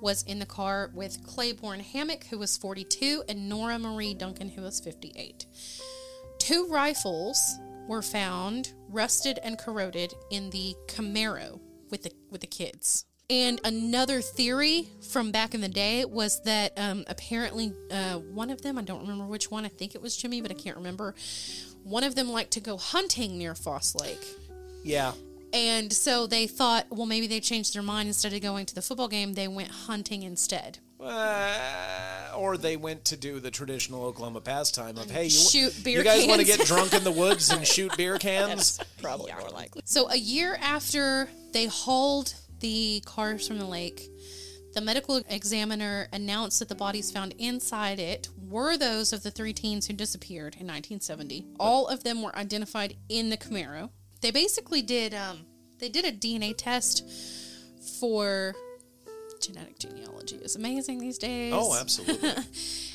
was 0.00 0.22
in 0.24 0.38
the 0.38 0.46
car 0.46 0.90
with 0.94 1.24
Claiborne 1.26 1.80
Hammack, 1.80 2.24
who 2.26 2.38
was 2.38 2.56
42, 2.56 3.24
and 3.28 3.48
Nora 3.48 3.78
Marie 3.78 4.14
Duncan, 4.14 4.48
who 4.48 4.62
was 4.62 4.80
58. 4.80 5.46
Two 6.38 6.66
rifles 6.68 7.40
were 7.88 8.02
found 8.02 8.72
rusted 8.88 9.38
and 9.42 9.58
corroded 9.58 10.12
in 10.30 10.50
the 10.50 10.74
Camaro 10.86 11.60
with 11.90 12.02
the 12.02 12.12
with 12.30 12.40
the 12.40 12.46
kids. 12.46 13.06
And 13.30 13.58
another 13.64 14.20
theory 14.20 14.88
from 15.10 15.32
back 15.32 15.54
in 15.54 15.62
the 15.62 15.68
day 15.68 16.04
was 16.04 16.42
that 16.42 16.72
um, 16.76 17.04
apparently 17.06 17.72
uh, 17.90 18.18
one 18.18 18.50
of 18.50 18.60
them, 18.60 18.76
I 18.76 18.82
don't 18.82 19.00
remember 19.00 19.24
which 19.24 19.50
one, 19.50 19.64
I 19.64 19.68
think 19.68 19.94
it 19.94 20.02
was 20.02 20.16
Jimmy, 20.16 20.42
but 20.42 20.50
I 20.50 20.54
can't 20.54 20.76
remember. 20.76 21.14
One 21.84 22.04
of 22.04 22.14
them 22.14 22.28
liked 22.28 22.52
to 22.52 22.60
go 22.60 22.76
hunting 22.76 23.38
near 23.38 23.54
Foss 23.54 23.94
Lake. 23.94 24.24
yeah. 24.82 25.12
And 25.54 25.92
so 25.92 26.26
they 26.26 26.48
thought, 26.48 26.86
well, 26.90 27.06
maybe 27.06 27.28
they 27.28 27.38
changed 27.38 27.76
their 27.76 27.82
mind. 27.82 28.08
Instead 28.08 28.32
of 28.32 28.42
going 28.42 28.66
to 28.66 28.74
the 28.74 28.82
football 28.82 29.06
game, 29.06 29.34
they 29.34 29.46
went 29.46 29.68
hunting 29.68 30.24
instead. 30.24 30.80
Uh, 30.98 32.32
or 32.36 32.56
they 32.56 32.76
went 32.76 33.04
to 33.04 33.16
do 33.16 33.38
the 33.38 33.52
traditional 33.52 34.04
Oklahoma 34.04 34.40
pastime 34.40 34.96
of 34.96 35.08
hey, 35.08 35.24
you, 35.24 35.30
Shoot 35.30 35.84
beer 35.84 35.98
you 35.98 36.04
guys 36.04 36.26
want 36.26 36.40
to 36.40 36.46
get 36.46 36.66
drunk 36.66 36.92
in 36.92 37.04
the 37.04 37.12
woods 37.12 37.50
and 37.50 37.64
shoot 37.64 37.96
beer 37.96 38.18
cans? 38.18 38.80
Probably 39.00 39.32
more 39.32 39.50
likely. 39.50 39.82
So 39.84 40.10
a 40.10 40.16
year 40.16 40.58
after 40.60 41.28
they 41.52 41.66
hauled 41.66 42.34
the 42.64 43.02
cars 43.04 43.46
from 43.46 43.58
the 43.58 43.66
lake, 43.66 44.08
the 44.72 44.80
medical 44.80 45.22
examiner 45.28 46.08
announced 46.14 46.60
that 46.60 46.68
the 46.70 46.74
bodies 46.74 47.10
found 47.10 47.34
inside 47.38 48.00
it 48.00 48.30
were 48.48 48.78
those 48.78 49.12
of 49.12 49.22
the 49.22 49.30
three 49.30 49.52
teens 49.52 49.86
who 49.86 49.92
disappeared 49.92 50.54
in 50.54 50.66
1970. 50.66 51.44
All 51.60 51.86
of 51.86 52.04
them 52.04 52.22
were 52.22 52.34
identified 52.34 52.96
in 53.10 53.28
the 53.28 53.36
Camaro. 53.36 53.90
They 54.22 54.30
basically 54.30 54.80
did 54.80 55.12
um, 55.12 55.40
they 55.78 55.90
did 55.90 56.06
a 56.06 56.12
DNA 56.12 56.54
test 56.56 57.04
for 58.00 58.54
genetic 59.42 59.78
genealogy. 59.78 60.36
It's 60.36 60.56
amazing 60.56 61.00
these 61.00 61.18
days. 61.18 61.52
Oh, 61.54 61.78
absolutely. 61.78 62.30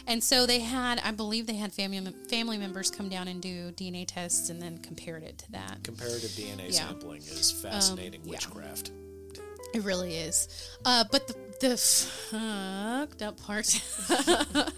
And 0.09 0.23
so 0.23 0.47
they 0.47 0.59
had, 0.59 0.99
I 1.05 1.11
believe, 1.11 1.45
they 1.45 1.53
had 1.53 1.71
family 1.71 2.01
family 2.29 2.57
members 2.57 2.89
come 2.89 3.09
down 3.09 3.27
and 3.27 3.39
do 3.39 3.71
DNA 3.73 4.05
tests, 4.07 4.49
and 4.49 4.59
then 4.59 4.79
compared 4.79 5.21
it 5.21 5.37
to 5.37 5.51
that. 5.51 5.83
Comparative 5.83 6.31
DNA 6.31 6.73
Yeah. 6.73 6.85
Um, 6.85 6.87
sampling 6.89 7.21
is 7.21 7.51
fascinating 7.51 8.21
yeah. 8.23 8.31
witchcraft. 8.31 8.89
It 9.73 9.83
really 9.83 10.15
is. 10.15 10.47
Uh, 10.85 11.03
but 11.11 11.27
the, 11.27 11.35
the 11.59 11.77
fucked 11.77 13.21
up 13.21 13.39
part 13.41 13.67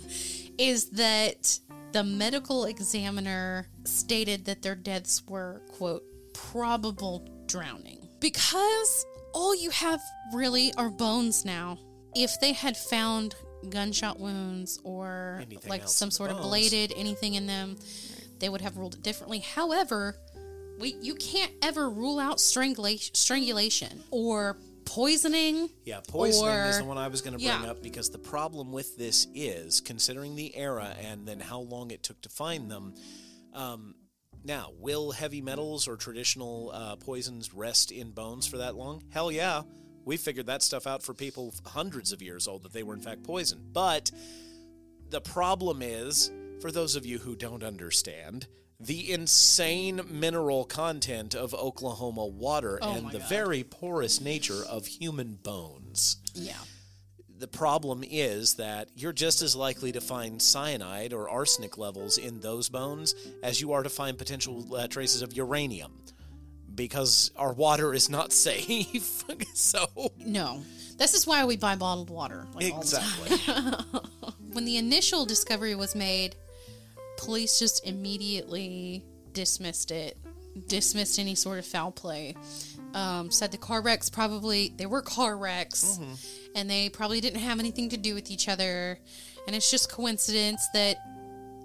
is 0.58 0.90
that 0.92 1.60
the 1.92 2.04
medical 2.04 2.66
examiner 2.66 3.68
stated 3.86 4.46
that 4.46 4.62
their 4.62 4.76
deaths 4.76 5.24
were, 5.28 5.62
quote, 5.72 6.04
probable 6.34 7.28
drowning. 7.48 8.08
Because 8.20 9.06
all 9.34 9.56
you 9.56 9.70
have 9.72 10.02
really 10.34 10.74
are 10.76 10.90
bones 10.90 11.46
now. 11.46 11.78
If 12.16 12.40
they 12.42 12.54
had 12.54 12.76
found 12.78 13.36
gunshot 13.70 14.20
wounds 14.20 14.80
or 14.84 15.40
Anything 15.42 15.70
like 15.70 15.88
some 15.88 16.12
sort 16.12 16.32
of 16.32 16.38
bones. 16.38 16.48
bladed 16.48 16.94
anything 16.96 17.36
in 17.36 17.48
them, 17.48 17.78
they 18.40 18.50
would 18.50 18.62
have 18.62 18.78
ruled 18.78 18.96
it 18.96 19.04
differently. 19.04 19.40
However, 19.40 20.16
we 20.80 20.96
you 21.02 21.16
can't 21.16 21.52
ever 21.62 21.90
rule 21.90 22.20
out 22.20 22.38
strangula- 22.38 23.16
strangulation 23.16 24.04
or 24.12 24.58
poisoning. 24.92 25.70
Yeah, 25.86 26.02
poisoning 26.06 26.54
is 26.54 26.80
the 26.80 26.84
one 26.84 26.98
I 26.98 27.08
was 27.08 27.22
going 27.22 27.34
to 27.34 27.38
bring 27.38 27.64
yeah. 27.64 27.72
up 27.72 27.82
because 27.82 28.10
the 28.10 28.18
problem 28.18 28.74
with 28.74 28.98
this 28.98 29.26
is 29.34 29.80
considering 29.80 30.36
the 30.36 30.56
era 30.56 30.94
and 31.02 31.26
then 31.26 31.40
how 31.40 31.62
long 31.62 31.92
it 31.92 32.04
took 32.04 32.22
to 32.24 32.30
find 32.30 32.70
them. 32.70 32.96
Um, 33.54 33.96
now, 34.44 34.72
will 34.80 35.12
heavy 35.12 35.42
metals 35.42 35.88
or 35.88 35.96
traditional 35.96 36.72
uh, 36.74 36.96
poisons 36.98 37.54
rest 37.54 37.92
in 37.92 38.12
bones 38.12 38.48
for 38.48 38.58
that 38.58 38.76
long? 38.76 39.04
Hell 39.12 39.32
yeah. 39.32 39.62
We 40.04 40.18
figured 40.18 40.48
that 40.48 40.62
stuff 40.62 40.86
out 40.88 41.04
for 41.04 41.14
people 41.14 41.54
hundreds 41.66 42.12
of 42.12 42.22
years 42.22 42.48
old 42.48 42.64
that 42.64 42.74
they 42.74 42.84
were 42.84 42.94
in 42.94 43.02
fact 43.02 43.24
poisoned. 43.24 43.72
But 43.72 44.12
the 45.10 45.22
problem 45.22 45.82
is, 45.82 46.32
for 46.60 46.70
those 46.70 46.98
of 46.98 47.06
you 47.06 47.18
who 47.18 47.36
don't 47.36 47.64
understand, 47.64 48.48
the 48.84 49.12
insane 49.12 50.02
mineral 50.10 50.66
content 50.66 51.36
of 51.36 51.54
Oklahoma 51.54 52.26
water 52.26 52.80
Oh 52.82 52.94
and 52.96 53.12
the 53.12 53.20
God. 53.20 53.30
very 53.30 53.64
porous 53.64 54.20
nature 54.20 54.64
of 54.68 54.86
human 54.88 55.36
bones. 55.44 56.18
Yeah. 56.34 56.58
The 57.38 57.48
problem 57.48 58.04
is 58.08 58.56
that 58.56 58.90
you're 58.96 59.14
just 59.14 59.42
as 59.42 59.56
likely 59.56 59.92
to 59.94 60.02
find 60.02 60.42
cyanide 60.42 61.14
or 61.14 61.30
arsenic 61.30 61.78
levels 61.78 62.18
in 62.18 62.40
those 62.40 62.70
bones 62.70 63.16
as 63.44 63.60
you 63.62 63.74
are 63.74 63.84
to 63.84 63.90
find 63.90 64.18
potential 64.18 64.76
uh, 64.76 64.88
traces 64.88 65.22
of 65.22 65.34
uranium 65.34 65.92
because 66.74 67.32
our 67.36 67.54
water 67.54 67.94
is 67.94 68.10
not 68.10 68.32
safe. 68.48 69.24
so, 69.54 69.86
No. 70.18 70.64
This 70.98 71.14
is 71.16 71.26
why 71.26 71.46
we 71.46 71.58
buy 71.58 71.76
bottled 71.76 72.10
water. 72.12 72.46
Like 72.54 72.66
the 72.66 72.78
exactly. 72.78 73.38
When 74.54 74.66
the 74.66 74.78
initial 74.78 75.26
discovery 75.26 75.74
was 75.76 75.96
made, 75.96 76.36
police 77.24 77.60
just 77.60 77.86
immediately 77.88 79.04
dismissed 79.34 79.92
it, 79.92 80.18
dismissed 80.68 81.20
any 81.20 81.36
sort 81.36 81.60
of 81.60 81.66
foul 81.66 81.92
play. 81.92 82.36
Um, 82.94 83.32
said 83.32 83.52
the 83.52 83.58
car 83.58 83.82
wrecks 83.82 84.10
probably 84.10 84.74
they 84.76 84.86
were 84.86 85.02
car 85.02 85.38
wrecks, 85.38 86.00
and 86.56 86.70
they 86.70 86.90
probably 86.90 87.22
didn't 87.22 87.40
have 87.40 87.60
anything 87.60 87.90
to 87.90 87.98
do 87.98 88.14
with 88.14 88.30
each 88.30 88.50
other, 88.50 89.00
and 89.48 89.56
it's 89.56 89.72
just 89.72 89.90
coincidence 89.90 90.68
that 90.74 90.98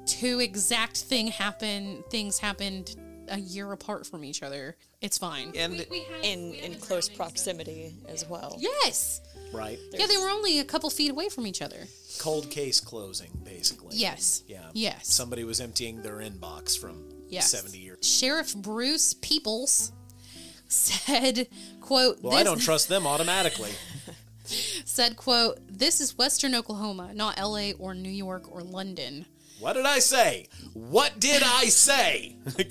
two 0.06 0.38
exact 0.38 0.98
thing 0.98 1.26
happen 1.26 2.04
things 2.10 2.38
happened 2.38 2.94
a 3.28 3.38
year 3.40 3.72
apart 3.72 4.06
from 4.06 4.22
each 4.22 4.44
other. 4.44 4.76
It's 5.00 5.18
fine. 5.18 5.52
And 5.56 5.84
In 6.22 6.54
in 6.54 6.74
close 6.76 7.08
proximity 7.08 7.96
as 8.08 8.24
well. 8.28 8.56
yes, 8.60 9.20
right, 9.52 9.78
yeah, 9.92 10.06
they 10.06 10.16
were 10.16 10.28
only 10.28 10.58
a 10.58 10.64
couple 10.64 10.90
feet 10.90 11.10
away 11.10 11.28
from 11.28 11.46
each 11.46 11.62
other. 11.62 11.86
cold 12.18 12.50
case 12.50 12.80
closing 12.80 13.30
basically. 13.44 13.96
Yes. 13.96 14.42
Yeah. 14.46 14.66
Yes. 14.72 15.08
Somebody 15.12 15.44
was 15.44 15.60
emptying 15.60 16.02
their 16.02 16.16
inbox 16.16 16.78
from 16.78 17.02
Yes. 17.28 17.50
70 17.50 17.78
years. 17.78 17.98
Sheriff 18.06 18.54
Bruce 18.54 19.14
Peoples 19.14 19.92
said, 20.68 21.48
quote, 21.80 22.18
Well, 22.22 22.36
I 22.36 22.42
don't 22.42 22.60
trust 22.60 22.88
them 22.88 23.06
automatically. 23.06 23.72
said, 24.84 25.16
quote, 25.16 25.58
this 25.68 26.00
is 26.00 26.16
Western 26.16 26.54
Oklahoma, 26.54 27.12
not 27.14 27.38
LA 27.38 27.70
or 27.78 27.94
New 27.94 28.10
York 28.10 28.50
or 28.52 28.62
London. 28.62 29.26
What 29.58 29.74
did 29.74 29.86
I 29.86 30.00
say? 30.00 30.48
What 30.74 31.18
did 31.18 31.42
I 31.44 31.64
say? 31.66 32.36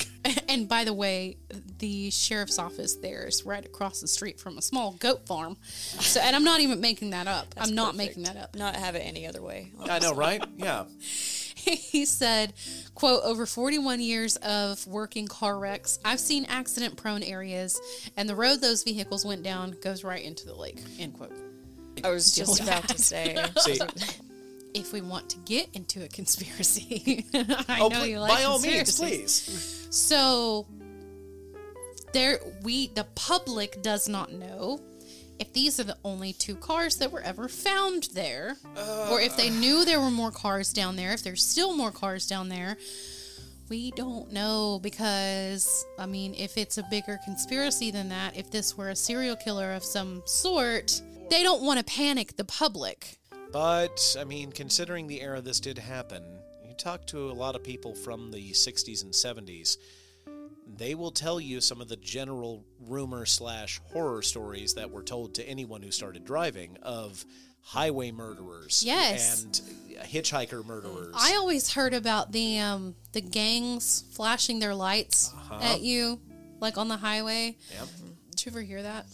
And 0.48 0.68
by 0.70 0.86
the 0.86 0.94
way, 0.94 1.38
the 1.80 2.10
sheriff's 2.10 2.58
office 2.58 2.96
there 2.96 3.28
is 3.28 3.46
right 3.46 3.64
across 3.64 4.02
the 4.02 4.08
street 4.08 4.40
from 4.40 4.58
a 4.58 4.62
small 4.62 4.94
goat 4.94 5.28
farm. 5.28 5.58
So, 5.64 6.20
and 6.20 6.36
I'm 6.36 6.44
not 6.44 6.62
even 6.62 6.82
making 6.82 7.12
that 7.12 7.28
up. 7.28 7.54
I'm 7.58 7.76
not 7.76 7.96
making 7.96 8.24
that 8.24 8.38
up. 8.38 8.56
Not 8.56 8.76
have 8.76 8.96
it 8.96 9.00
any 9.00 9.28
other 9.28 9.42
way. 9.42 9.72
I 9.88 10.00
know, 10.00 10.14
right? 10.14 10.44
Yeah. 10.56 10.86
he 11.56 12.06
said, 12.06 12.54
quote, 12.94 13.22
over 13.24 13.46
41 13.46 14.02
years 14.02 14.36
of 14.38 14.86
working 14.88 15.28
car 15.28 15.60
wrecks, 15.60 16.00
I've 16.06 16.20
seen 16.20 16.46
accident 16.46 16.96
prone 16.96 17.24
areas, 17.24 17.80
and 18.18 18.30
the 18.30 18.36
road 18.36 18.62
those 18.62 18.84
vehicles 18.84 19.26
went 19.26 19.44
down 19.44 19.76
goes 19.82 20.04
right 20.04 20.24
into 20.24 20.46
the 20.46 20.56
lake, 20.56 20.80
end 21.00 21.14
quote. 21.16 21.34
I 22.04 22.10
was 22.10 22.34
just 22.34 22.62
about 22.62 22.88
to 22.90 22.98
say. 22.98 23.38
See, 23.58 23.80
if 24.76 24.94
we 24.94 25.02
want 25.02 25.30
to 25.30 25.38
get 25.40 25.70
into 25.74 26.04
a 26.04 26.08
conspiracy. 26.08 27.26
I 27.34 27.80
oh, 27.80 27.88
know 27.88 28.00
pl- 28.00 28.06
you 28.06 28.20
like 28.20 28.38
by 28.38 28.44
all 28.44 28.60
means, 28.60 29.00
please. 29.00 29.88
So 29.90 30.68
there 32.14 32.40
we 32.64 32.88
the 32.88 33.06
public 33.16 33.82
does 33.82 34.08
not 34.08 34.32
know 34.32 34.80
if 35.38 35.52
these 35.52 35.82
are 35.82 35.84
the 35.84 35.98
only 36.06 36.32
two 36.32 36.56
cars 36.56 36.96
that 36.98 37.12
were 37.12 37.22
ever 37.22 37.50
found 37.50 38.08
there 38.14 38.56
or 39.10 39.20
if 39.20 39.36
they 39.36 39.50
knew 39.50 39.84
there 39.84 40.00
were 40.00 40.10
more 40.10 40.32
cars 40.32 40.72
down 40.72 40.96
there 40.96 41.12
if 41.12 41.24
there's 41.24 41.46
still 41.46 41.76
more 41.76 41.92
cars 41.92 42.26
down 42.26 42.48
there 42.48 42.78
we 43.68 43.92
don't 43.92 44.32
know 44.32 44.80
because 44.82 45.86
i 46.00 46.06
mean 46.06 46.34
if 46.36 46.58
it's 46.58 46.78
a 46.78 46.84
bigger 46.90 47.20
conspiracy 47.26 47.92
than 47.92 48.08
that 48.08 48.38
if 48.38 48.50
this 48.50 48.78
were 48.78 48.88
a 48.88 48.96
serial 48.96 49.36
killer 49.36 49.74
of 49.74 49.84
some 49.84 50.24
sort 50.26 51.02
they 51.30 51.44
don't 51.44 51.64
want 51.64 51.78
to 51.78 51.84
panic 51.84 52.38
the 52.38 52.46
public 52.46 53.18
But, 53.52 54.16
I 54.20 54.24
mean, 54.26 54.52
considering 54.52 55.08
the 55.08 55.22
era 55.22 55.42
this 55.42 55.60
did 55.60 55.78
happen, 55.78 56.24
you 56.68 56.74
talk 56.74 57.06
to 57.08 57.30
a 57.30 57.34
lot 57.34 57.56
of 57.56 57.64
people 57.64 57.96
from 57.96 58.32
the 58.32 58.52
60s 58.52 59.04
and 59.04 59.14
70s, 59.14 59.78
they 60.78 60.96
will 60.96 61.12
tell 61.12 61.40
you 61.40 61.62
some 61.62 61.80
of 61.80 61.88
the 61.88 61.96
general 61.96 62.66
rumor 62.82 63.26
slash 63.26 63.80
horror 63.94 64.22
stories 64.22 64.74
that 64.74 64.92
were 64.92 65.04
told 65.04 65.36
to 65.36 65.48
anyone 65.48 65.82
who 65.82 65.92
started 65.92 66.26
driving 66.26 66.78
of 66.82 67.24
highway 67.62 68.12
murderers 68.12 68.84
Yes. 68.86 69.44
and 69.44 69.62
hitchhiker 70.06 70.66
murderers. 70.66 71.16
I 71.18 71.36
always 71.36 71.72
heard 71.74 71.94
about 71.94 72.32
the 72.32 72.60
um 72.60 72.96
the 73.14 73.22
gangs 73.22 74.04
flashing 74.12 74.60
their 74.60 74.76
lights 74.76 75.32
at 75.62 75.82
you, 75.82 76.20
like 76.60 76.78
on 76.78 76.90
the 76.90 76.98
highway. 76.98 77.58
Yep. 77.74 77.88
Did 78.32 78.46
you 78.46 78.52
ever 78.52 78.62
hear 78.62 78.84
that? 78.84 79.06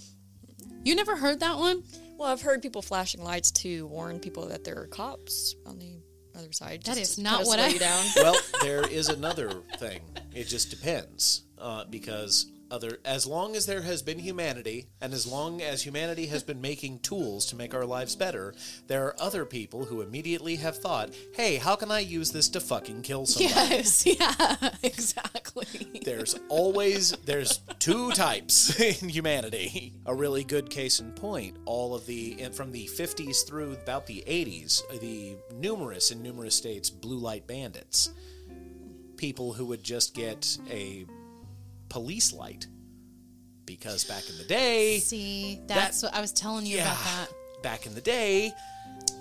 You 0.84 0.96
never 0.96 1.16
heard 1.16 1.40
that 1.42 1.58
one? 1.58 1.84
Well, 2.18 2.30
I've 2.30 2.42
heard 2.42 2.62
people 2.62 2.82
flashing 2.82 3.24
lights 3.24 3.52
to 3.52 3.88
warn 3.88 4.20
people 4.20 4.48
that 4.48 4.64
there 4.64 4.78
are 4.80 4.88
cops 4.88 5.56
on 5.66 5.80
the 5.80 5.94
other 6.38 6.52
side. 6.52 6.84
That 6.84 6.98
just 6.98 7.14
is 7.14 7.18
not 7.20 7.46
what 7.46 7.56
slow 7.60 7.66
I- 7.66 7.68
you 7.70 7.80
down. 7.80 8.06
well, 8.18 8.36
there 8.62 8.88
is 8.88 9.10
another 9.10 9.62
thing. 9.78 10.02
It 10.34 10.46
just 10.46 10.70
depends, 10.70 11.44
uh, 11.58 11.86
because 11.86 12.48
other 12.72 13.00
as 13.06 13.28
long 13.28 13.56
as 13.56 13.66
there 13.66 13.82
has 13.82 14.02
been 14.02 14.20
humanity, 14.20 14.88
and 15.02 15.14
as 15.14 15.28
long 15.28 15.62
as 15.62 15.84
humanity 15.84 16.28
has 16.28 16.44
been 16.44 16.62
making 16.62 17.00
tools 17.00 17.46
to 17.48 17.56
make 17.56 17.74
our 17.74 17.86
lives 17.86 18.16
better, 18.16 18.54
there 18.88 19.06
are 19.06 19.22
other 19.22 19.46
people 19.46 19.86
who 19.86 20.02
immediately 20.02 20.56
have 20.56 20.78
thought, 20.78 21.14
"Hey, 21.34 21.58
how 21.58 21.76
can 21.76 21.92
I 21.92 22.00
use 22.00 22.32
this 22.32 22.50
to 22.50 22.60
fucking 22.60 23.02
kill 23.02 23.26
somebody?" 23.26 23.76
Yes, 23.76 24.06
yeah, 24.20 24.70
exactly. 24.84 26.02
There's 26.04 26.36
always 26.50 27.12
there's 27.26 27.60
two 27.80 28.12
types 28.12 28.80
in 29.02 29.10
humanity. 29.10 29.94
A 30.06 30.16
really 30.16 30.44
good 30.44 30.70
case 30.70 31.00
in 31.00 31.12
point, 31.12 31.58
all 31.66 31.94
of 31.94 32.06
the 32.06 32.50
from 32.54 32.72
the 32.72 32.88
50s 32.88 33.46
through 33.46 33.74
about 33.74 34.08
the 34.08 34.24
80s, 34.28 34.82
the 35.00 35.36
numerous 35.54 36.12
in 36.12 36.22
numerous 36.22 36.56
states 36.56 36.90
blue 36.90 37.18
light 37.18 37.48
bandits. 37.48 38.12
People 39.18 39.54
who 39.54 39.66
would 39.68 39.84
just 39.84 40.16
get 40.16 40.58
a 40.70 41.06
police 41.92 42.34
light 42.34 42.66
because 43.66 44.04
back 44.06 44.24
in 44.30 44.38
the 44.38 44.44
day, 44.46 45.00
See, 45.00 45.62
that's 45.68 46.02
what 46.02 46.14
I 46.16 46.22
was 46.22 46.32
telling 46.32 46.66
you 46.66 46.78
yeah, 46.78 46.84
about 46.92 47.04
that. 47.04 47.28
back 47.64 47.86
in 47.86 47.94
the 47.94 48.02
day, 48.02 48.52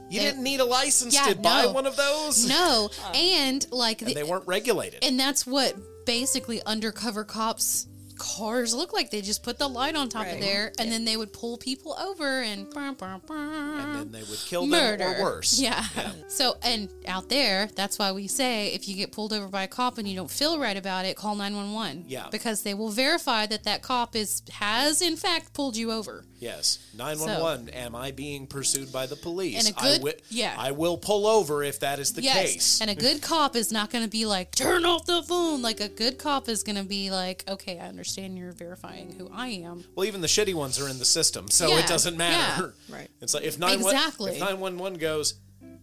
you 0.08 0.20
They- 0.20 0.26
didn't 0.26 0.42
need 0.42 0.60
a 0.60 0.64
license 0.64 1.14
Yeah, 1.14 1.26
to 1.26 1.34
buy 1.36 1.66
one 1.66 1.86
of 1.86 1.96
those. 1.96 2.46
No, 2.48 2.90
and 3.14 3.64
like 3.70 4.00
And 4.02 4.10
the, 4.10 4.14
they 4.14 4.22
weren't 4.24 4.46
regulated. 4.46 5.04
and 5.04 5.18
that's 5.20 5.46
what 5.46 5.76
basically 6.06 6.62
undercover 6.64 7.24
cops 7.24 7.86
cars 8.20 8.74
look 8.74 8.92
like. 8.92 9.10
They 9.10 9.22
just 9.22 9.42
put 9.42 9.58
the 9.58 9.66
light 9.66 9.96
on 9.96 10.08
top 10.10 10.26
of 10.26 10.40
there, 10.40 10.72
and 10.78 10.92
then 10.92 11.04
they 11.06 11.16
would 11.16 11.32
pull 11.32 11.56
people 11.56 11.96
over 11.98 12.42
and 12.42 12.66
and 12.76 13.94
then 13.94 14.12
they 14.12 14.22
would 14.22 14.38
kill 14.46 14.66
them 14.66 15.00
or 15.00 15.22
worse. 15.22 15.58
Yeah. 15.58 15.84
So 16.28 16.56
and 16.62 16.88
out 17.06 17.28
there, 17.28 17.68
that's 17.74 17.98
why 17.98 18.12
we 18.12 18.28
say 18.28 18.68
if 18.68 18.88
you 18.88 18.94
get 18.94 19.10
pulled 19.12 19.32
over 19.32 19.48
by 19.48 19.64
a 19.64 19.68
cop 19.68 19.98
and 19.98 20.06
you 20.06 20.14
don't 20.14 20.30
feel 20.30 20.58
right 20.58 20.76
about 20.76 21.04
it, 21.06 21.16
call 21.16 21.34
nine 21.34 21.56
one 21.56 21.72
one. 21.72 22.04
Yeah. 22.06 22.28
Because 22.30 22.62
they 22.62 22.74
will 22.74 22.90
verify 22.90 23.46
that 23.46 23.64
that 23.64 23.82
cop 23.82 24.14
is 24.14 24.42
has 24.52 25.00
in 25.00 25.16
fact 25.16 25.54
pulled 25.54 25.76
you 25.76 25.90
over. 25.90 26.24
Yes, 26.38 26.78
nine 26.96 27.18
one 27.18 27.40
one. 27.40 27.68
Am 27.70 27.94
I 27.94 28.10
being 28.12 28.46
pursued 28.46 28.92
by 28.92 29.06
the 29.06 29.16
police? 29.16 29.66
And 29.66 29.74
a 29.76 29.80
I 29.80 29.82
good- 29.82 29.98
wi- 29.98 30.18
yeah. 30.28 30.54
I 30.58 30.72
will 30.72 30.98
pull 30.98 31.26
over 31.26 31.62
if 31.62 31.80
that 31.80 31.98
is 31.98 32.12
the 32.12 32.22
yes. 32.22 32.52
case. 32.52 32.80
And 32.80 32.90
a 32.90 32.94
good 32.94 33.22
cop 33.22 33.56
is 33.56 33.72
not 33.72 33.90
going 33.90 34.04
to 34.04 34.10
be 34.10 34.26
like 34.26 34.54
turn 34.54 34.84
off 34.84 35.06
the 35.06 35.22
phone. 35.22 35.62
Like 35.62 35.80
a 35.80 35.88
good 35.88 36.18
cop 36.18 36.48
is 36.48 36.62
going 36.62 36.76
to 36.76 36.84
be 36.84 37.10
like, 37.10 37.44
okay, 37.48 37.78
I 37.78 37.86
understand 37.88 38.09
you're 38.18 38.52
verifying 38.52 39.12
who 39.18 39.28
I 39.32 39.48
am. 39.48 39.84
well, 39.94 40.06
even 40.06 40.20
the 40.20 40.26
shitty 40.26 40.54
ones 40.54 40.80
are 40.80 40.88
in 40.88 40.98
the 40.98 41.04
system, 41.04 41.48
so 41.48 41.68
Yeah, 41.68 41.78
it 41.80 41.86
doesn't 41.86 42.16
matter. 42.16 42.74
yeah. 42.88 42.94
Right. 42.96 43.10
It's 43.20 43.34
like 43.34 43.44
if 43.44 43.58
nine 43.58 43.74
Exactly. 43.80 44.32
if 44.32 44.40
nine 44.40 44.60
one 44.60 44.78
one 44.78 44.94
goes, 44.94 45.34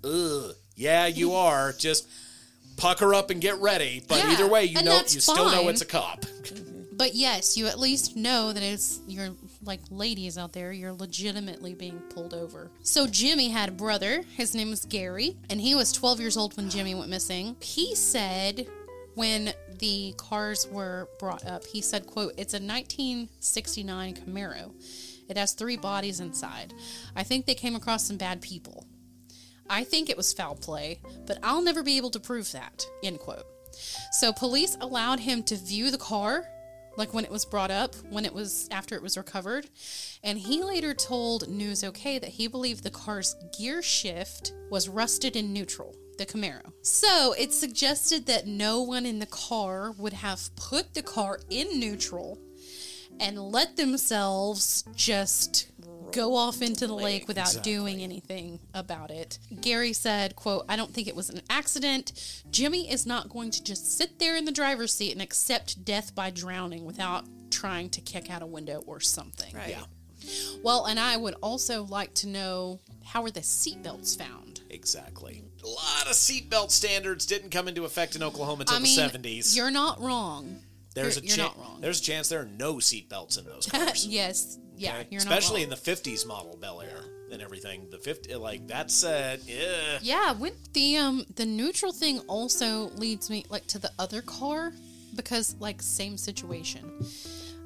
ugh, 0.03 0.51
yeah, 0.75 1.05
you 1.07 1.33
are. 1.33 1.73
Just 1.73 2.07
pucker 2.77 3.13
up 3.15 3.29
and 3.31 3.41
get 3.41 3.57
ready. 3.59 4.03
But 4.07 4.19
Yeah, 4.19 4.31
either 4.33 4.47
way, 4.47 4.65
you 4.65 4.77
and 4.77 4.85
know 4.85 4.93
that's 4.97 5.15
you 5.15 5.21
still 5.21 5.49
know 5.51 5.67
it's 5.69 5.81
a 5.81 5.85
cop. 5.85 6.25
But 6.97 7.13
yes, 7.13 7.55
you 7.55 7.67
at 7.67 7.77
least 7.77 8.15
know 8.15 8.51
that 8.51 8.63
it's 8.63 8.99
you're 9.07 9.29
like 9.63 9.81
ladies 9.91 10.35
out 10.35 10.53
there, 10.53 10.71
you're 10.71 10.91
legitimately 10.93 11.75
being 11.75 11.99
pulled 12.09 12.33
over. 12.33 12.71
So 12.81 13.05
Jimmy 13.05 13.49
had 13.49 13.69
a 13.69 13.71
brother, 13.71 14.23
his 14.35 14.55
name 14.55 14.71
was 14.71 14.83
Gary, 14.83 15.37
and 15.47 15.61
he 15.61 15.75
was 15.75 15.91
12 15.91 16.19
years 16.19 16.35
old 16.35 16.57
when 16.57 16.71
Jimmy 16.71 16.95
went 16.95 17.11
missing. 17.11 17.55
He 17.59 17.93
said 17.93 18.65
when 19.17 19.51
the 19.79 20.13
cars 20.15 20.67
were 20.71 21.09
brought 21.17 21.43
up, 21.47 21.65
he 21.65 21.81
said, 21.81 22.05
quote, 22.05 22.33
it's 22.37 22.53
a 22.53 22.61
1969 22.61 24.15
Camaro. 24.15 24.71
It 25.27 25.37
has 25.37 25.53
three 25.53 25.75
bodies 25.75 26.19
inside. 26.19 26.71
I 27.15 27.23
think 27.23 27.47
they 27.47 27.55
came 27.55 27.75
across 27.75 28.05
some 28.05 28.17
bad 28.17 28.43
people. 28.43 28.85
I 29.67 29.83
think 29.83 30.11
it 30.11 30.17
was 30.17 30.33
foul 30.33 30.53
play, 30.53 31.01
but 31.25 31.39
I'll 31.41 31.63
never 31.63 31.81
be 31.81 31.97
able 31.97 32.11
to 32.11 32.19
prove 32.19 32.51
that. 32.51 32.85
End 33.03 33.17
quote. 33.17 33.43
So 34.11 34.31
police 34.31 34.77
allowed 34.79 35.19
him 35.19 35.41
to 35.43 35.55
view 35.55 35.89
the 35.89 35.97
car, 35.97 36.45
like 36.95 37.11
when 37.11 37.25
it 37.25 37.31
was 37.31 37.43
brought 37.43 37.71
up, 37.71 37.95
when 38.11 38.23
it 38.23 38.33
was 38.33 38.69
after 38.69 38.93
it 38.93 39.01
was 39.01 39.17
recovered, 39.17 39.67
and 40.23 40.37
he 40.37 40.63
later 40.63 40.93
told 40.93 41.49
News 41.49 41.83
OK 41.83 42.19
that 42.19 42.29
he 42.29 42.47
believed 42.47 42.83
the 42.83 42.91
car's 42.91 43.35
gear 43.57 43.81
shift 43.81 44.53
was 44.69 44.87
rusted 44.87 45.35
in 45.35 45.53
neutral. 45.53 45.95
The 46.17 46.25
Camaro. 46.25 46.71
So 46.81 47.33
it 47.37 47.53
suggested 47.53 48.25
that 48.25 48.47
no 48.47 48.81
one 48.81 49.05
in 49.05 49.19
the 49.19 49.25
car 49.27 49.91
would 49.97 50.13
have 50.13 50.49
put 50.55 50.93
the 50.93 51.03
car 51.03 51.39
in 51.49 51.79
neutral 51.79 52.39
and 53.19 53.39
let 53.39 53.77
themselves 53.77 54.83
just 54.95 55.71
go 56.11 56.35
off 56.35 56.61
into 56.61 56.87
the 56.87 56.93
lake 56.93 57.27
without 57.27 57.59
doing 57.63 58.01
anything 58.01 58.59
about 58.73 59.11
it. 59.11 59.39
Gary 59.61 59.93
said, 59.93 60.35
quote, 60.35 60.65
I 60.69 60.75
don't 60.75 60.93
think 60.93 61.07
it 61.07 61.15
was 61.15 61.29
an 61.29 61.41
accident. 61.49 62.43
Jimmy 62.49 62.89
is 62.89 63.05
not 63.05 63.29
going 63.29 63.51
to 63.51 63.63
just 63.63 63.97
sit 63.97 64.17
there 64.19 64.35
in 64.35 64.45
the 64.45 64.51
driver's 64.51 64.93
seat 64.93 65.11
and 65.11 65.21
accept 65.21 65.83
death 65.83 66.15
by 66.15 66.29
drowning 66.29 66.85
without 66.85 67.25
trying 67.51 67.89
to 67.91 68.01
kick 68.01 68.31
out 68.31 68.41
a 68.41 68.45
window 68.45 68.83
or 68.87 68.99
something. 68.99 69.53
Right. 69.53 69.69
Yeah, 69.69 69.83
Well, 70.63 70.85
and 70.85 70.99
I 70.99 71.17
would 71.17 71.35
also 71.41 71.83
like 71.83 72.13
to 72.15 72.27
know 72.27 72.79
how 73.03 73.21
were 73.21 73.31
the 73.31 73.41
seatbelts 73.41 74.17
found? 74.17 74.46
Exactly. 74.69 75.43
A 75.63 75.67
lot 75.67 76.07
of 76.07 76.13
seatbelt 76.13 76.71
standards 76.71 77.25
didn't 77.25 77.49
come 77.49 77.67
into 77.67 77.85
effect 77.85 78.15
in 78.15 78.23
Oklahoma 78.23 78.61
until 78.61 78.77
I 78.77 78.79
mean, 78.79 78.95
the 78.95 79.01
seventies. 79.01 79.55
you're 79.55 79.71
not 79.71 80.01
wrong. 80.01 80.59
There's 80.95 81.15
you're, 81.15 81.23
a 81.23 81.27
you're 81.27 81.35
chan- 81.35 81.45
not 81.45 81.57
wrong. 81.59 81.81
There's 81.81 81.99
a 81.99 82.03
chance 82.03 82.29
there 82.29 82.41
are 82.41 82.49
no 82.57 82.75
seatbelts 82.75 83.37
in 83.37 83.45
those 83.45 83.67
cars. 83.67 84.05
yes, 84.09 84.57
yeah, 84.75 84.97
okay? 84.97 85.15
especially 85.15 85.63
in 85.63 85.69
the 85.69 85.75
50s 85.75 86.25
model 86.25 86.57
Bel 86.59 86.81
Air 86.81 87.03
and 87.31 87.41
everything. 87.41 87.87
The 87.89 87.97
50 87.97 88.35
like 88.35 88.67
that's 88.67 89.03
uh 89.03 89.37
yeah. 89.45 89.99
Yeah, 90.01 90.33
when 90.33 90.53
the 90.73 90.97
um 90.97 91.25
the 91.35 91.45
neutral 91.45 91.91
thing 91.91 92.19
also 92.27 92.89
leads 92.95 93.29
me 93.29 93.45
like 93.49 93.67
to 93.67 93.79
the 93.79 93.91
other 93.99 94.21
car 94.21 94.73
because 95.15 95.55
like 95.59 95.81
same 95.81 96.17
situation. 96.17 97.05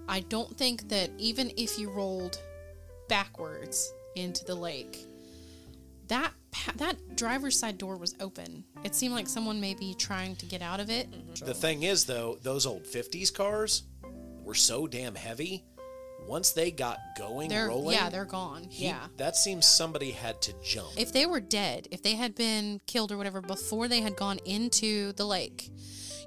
I 0.07 0.21
don't 0.21 0.57
think 0.57 0.89
that 0.89 1.09
even 1.17 1.51
if 1.57 1.79
you 1.79 1.89
rolled 1.89 2.41
backwards 3.07 3.93
into 4.15 4.43
the 4.45 4.55
lake, 4.55 5.05
that 6.07 6.33
that 6.75 7.15
driver's 7.15 7.57
side 7.57 7.77
door 7.77 7.97
was 7.97 8.15
open. 8.19 8.63
It 8.83 8.95
seemed 8.95 9.13
like 9.13 9.27
someone 9.27 9.59
may 9.61 9.73
be 9.73 9.93
trying 9.93 10.35
to 10.37 10.45
get 10.45 10.61
out 10.61 10.79
of 10.79 10.89
it. 10.89 11.09
Mm-hmm. 11.11 11.45
The 11.45 11.53
thing 11.53 11.83
is 11.83 12.05
though, 12.05 12.37
those 12.41 12.65
old 12.65 12.83
50s 12.83 13.33
cars 13.33 13.83
were 14.43 14.55
so 14.55 14.87
damn 14.87 15.15
heavy. 15.15 15.63
Once 16.27 16.51
they 16.51 16.69
got 16.69 16.99
going, 17.17 17.49
They're 17.49 17.67
rolling, 17.67 17.95
yeah, 17.95 18.09
they're 18.09 18.25
gone. 18.25 18.65
he- 18.69 18.85
yeah. 18.85 19.07
that 19.17 19.35
seems 19.35 19.65
somebody 19.65 20.11
had 20.11 20.39
to 20.43 20.53
jump. 20.63 20.89
If 20.95 21.11
they 21.11 21.25
were 21.25 21.39
dead, 21.39 21.87
if 21.89 22.03
they 22.03 22.13
had 22.15 22.35
been 22.35 22.79
killed 22.85 23.11
or 23.11 23.17
whatever 23.17 23.41
before 23.41 23.87
they 23.87 24.01
had 24.01 24.15
gone 24.15 24.39
into 24.45 25.13
the 25.13 25.25
lake, 25.25 25.71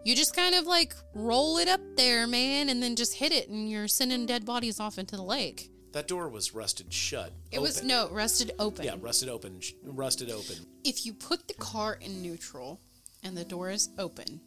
you 0.04 0.16
just 0.16 0.34
kind 0.34 0.54
of 0.56 0.66
like 0.66 0.94
roll 1.14 1.58
it 1.58 1.68
up 1.68 1.80
there, 1.96 2.26
man, 2.26 2.68
and 2.70 2.82
then 2.82 2.96
just 2.96 3.14
hit 3.14 3.30
it, 3.30 3.48
and 3.48 3.70
you're 3.70 3.86
sending 3.86 4.26
dead 4.26 4.44
bodies 4.44 4.80
off 4.80 4.98
into 4.98 5.14
the 5.16 5.22
lake. 5.22 5.70
That 5.94 6.08
door 6.08 6.28
was 6.28 6.54
rusted 6.54 6.92
shut. 6.92 7.32
It 7.50 7.60
was 7.60 7.82
no 7.82 8.08
rusted 8.10 8.50
open. 8.58 8.84
Yeah, 8.84 8.96
rusted 9.00 9.28
open, 9.28 9.60
sh- 9.60 9.72
rusted 9.82 10.30
open. 10.30 10.56
If 10.84 11.06
you 11.06 11.14
put 11.14 11.48
the 11.48 11.54
car 11.54 11.96
in 12.00 12.20
neutral 12.20 12.80
and 13.22 13.36
the 13.36 13.44
door 13.44 13.70
is 13.70 13.88
open, 13.96 14.40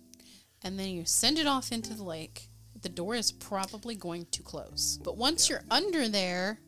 and 0.62 0.78
then 0.78 0.90
you 0.90 1.06
send 1.06 1.40
it 1.40 1.48
off 1.48 1.72
into 1.72 1.94
the 1.94 2.04
lake, 2.04 2.50
the 2.82 2.90
door 2.90 3.16
is 3.16 3.32
probably 3.32 3.96
going 3.96 4.28
to 4.32 4.44
close. 4.44 5.00
But 5.04 5.18
once 5.18 5.50
you're 5.50 5.64
under 5.72 6.08
there, 6.10 6.60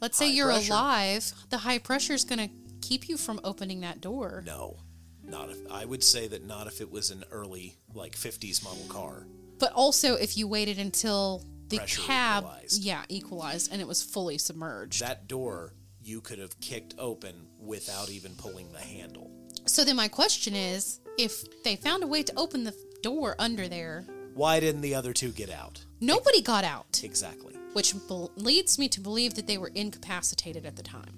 let's 0.00 0.16
say 0.16 0.28
High 0.28 0.32
you're 0.34 0.46
pressure. 0.52 0.72
alive, 0.72 1.32
the 1.50 1.58
high 1.58 1.78
pressure 1.78 2.14
is 2.14 2.24
going 2.24 2.38
to 2.48 2.54
keep 2.80 3.08
you 3.08 3.16
from 3.16 3.40
opening 3.42 3.80
that 3.80 4.00
door. 4.00 4.44
No, 4.46 4.78
not 5.24 5.50
if 5.50 5.58
I 5.70 5.84
would 5.84 6.04
say 6.04 6.28
that 6.28 6.46
not 6.46 6.68
if 6.68 6.80
it 6.80 6.90
was 6.92 7.10
an 7.10 7.24
early 7.32 7.74
like 7.92 8.14
50s 8.14 8.62
model 8.64 8.84
car. 8.88 9.26
But 9.58 9.72
also, 9.72 10.14
if 10.14 10.36
you 10.36 10.46
waited 10.48 10.78
until 10.78 11.44
the 11.72 11.78
Pressure 11.78 12.02
cab, 12.02 12.44
equalized. 12.44 12.84
yeah, 12.84 13.02
equalized, 13.08 13.72
and 13.72 13.80
it 13.80 13.88
was 13.88 14.02
fully 14.02 14.38
submerged. 14.38 15.00
That 15.00 15.26
door 15.28 15.74
you 16.00 16.20
could 16.20 16.38
have 16.38 16.58
kicked 16.60 16.94
open 16.98 17.46
without 17.60 18.08
even 18.10 18.32
pulling 18.36 18.70
the 18.72 18.78
handle. 18.80 19.30
so 19.66 19.84
then 19.84 19.96
my 19.96 20.08
question 20.08 20.54
is, 20.54 21.00
if 21.18 21.44
they 21.64 21.76
found 21.76 22.02
a 22.02 22.06
way 22.06 22.22
to 22.22 22.32
open 22.36 22.64
the 22.64 22.74
door 23.02 23.34
under 23.38 23.68
there, 23.68 24.04
Why 24.34 24.60
didn't 24.60 24.80
the 24.80 24.94
other 24.94 25.12
two 25.12 25.30
get 25.32 25.50
out? 25.50 25.84
nobody 26.00 26.40
got 26.42 26.64
out. 26.64 27.00
Exactly. 27.04 27.54
which 27.74 27.94
bel 28.08 28.30
leads 28.36 28.78
me 28.78 28.88
to 28.88 29.00
believe 29.00 29.34
that 29.34 29.46
they 29.46 29.58
were 29.58 29.70
incapacitated 29.74 30.66
at 30.66 30.76
the 30.76 30.82
time. 30.82 31.14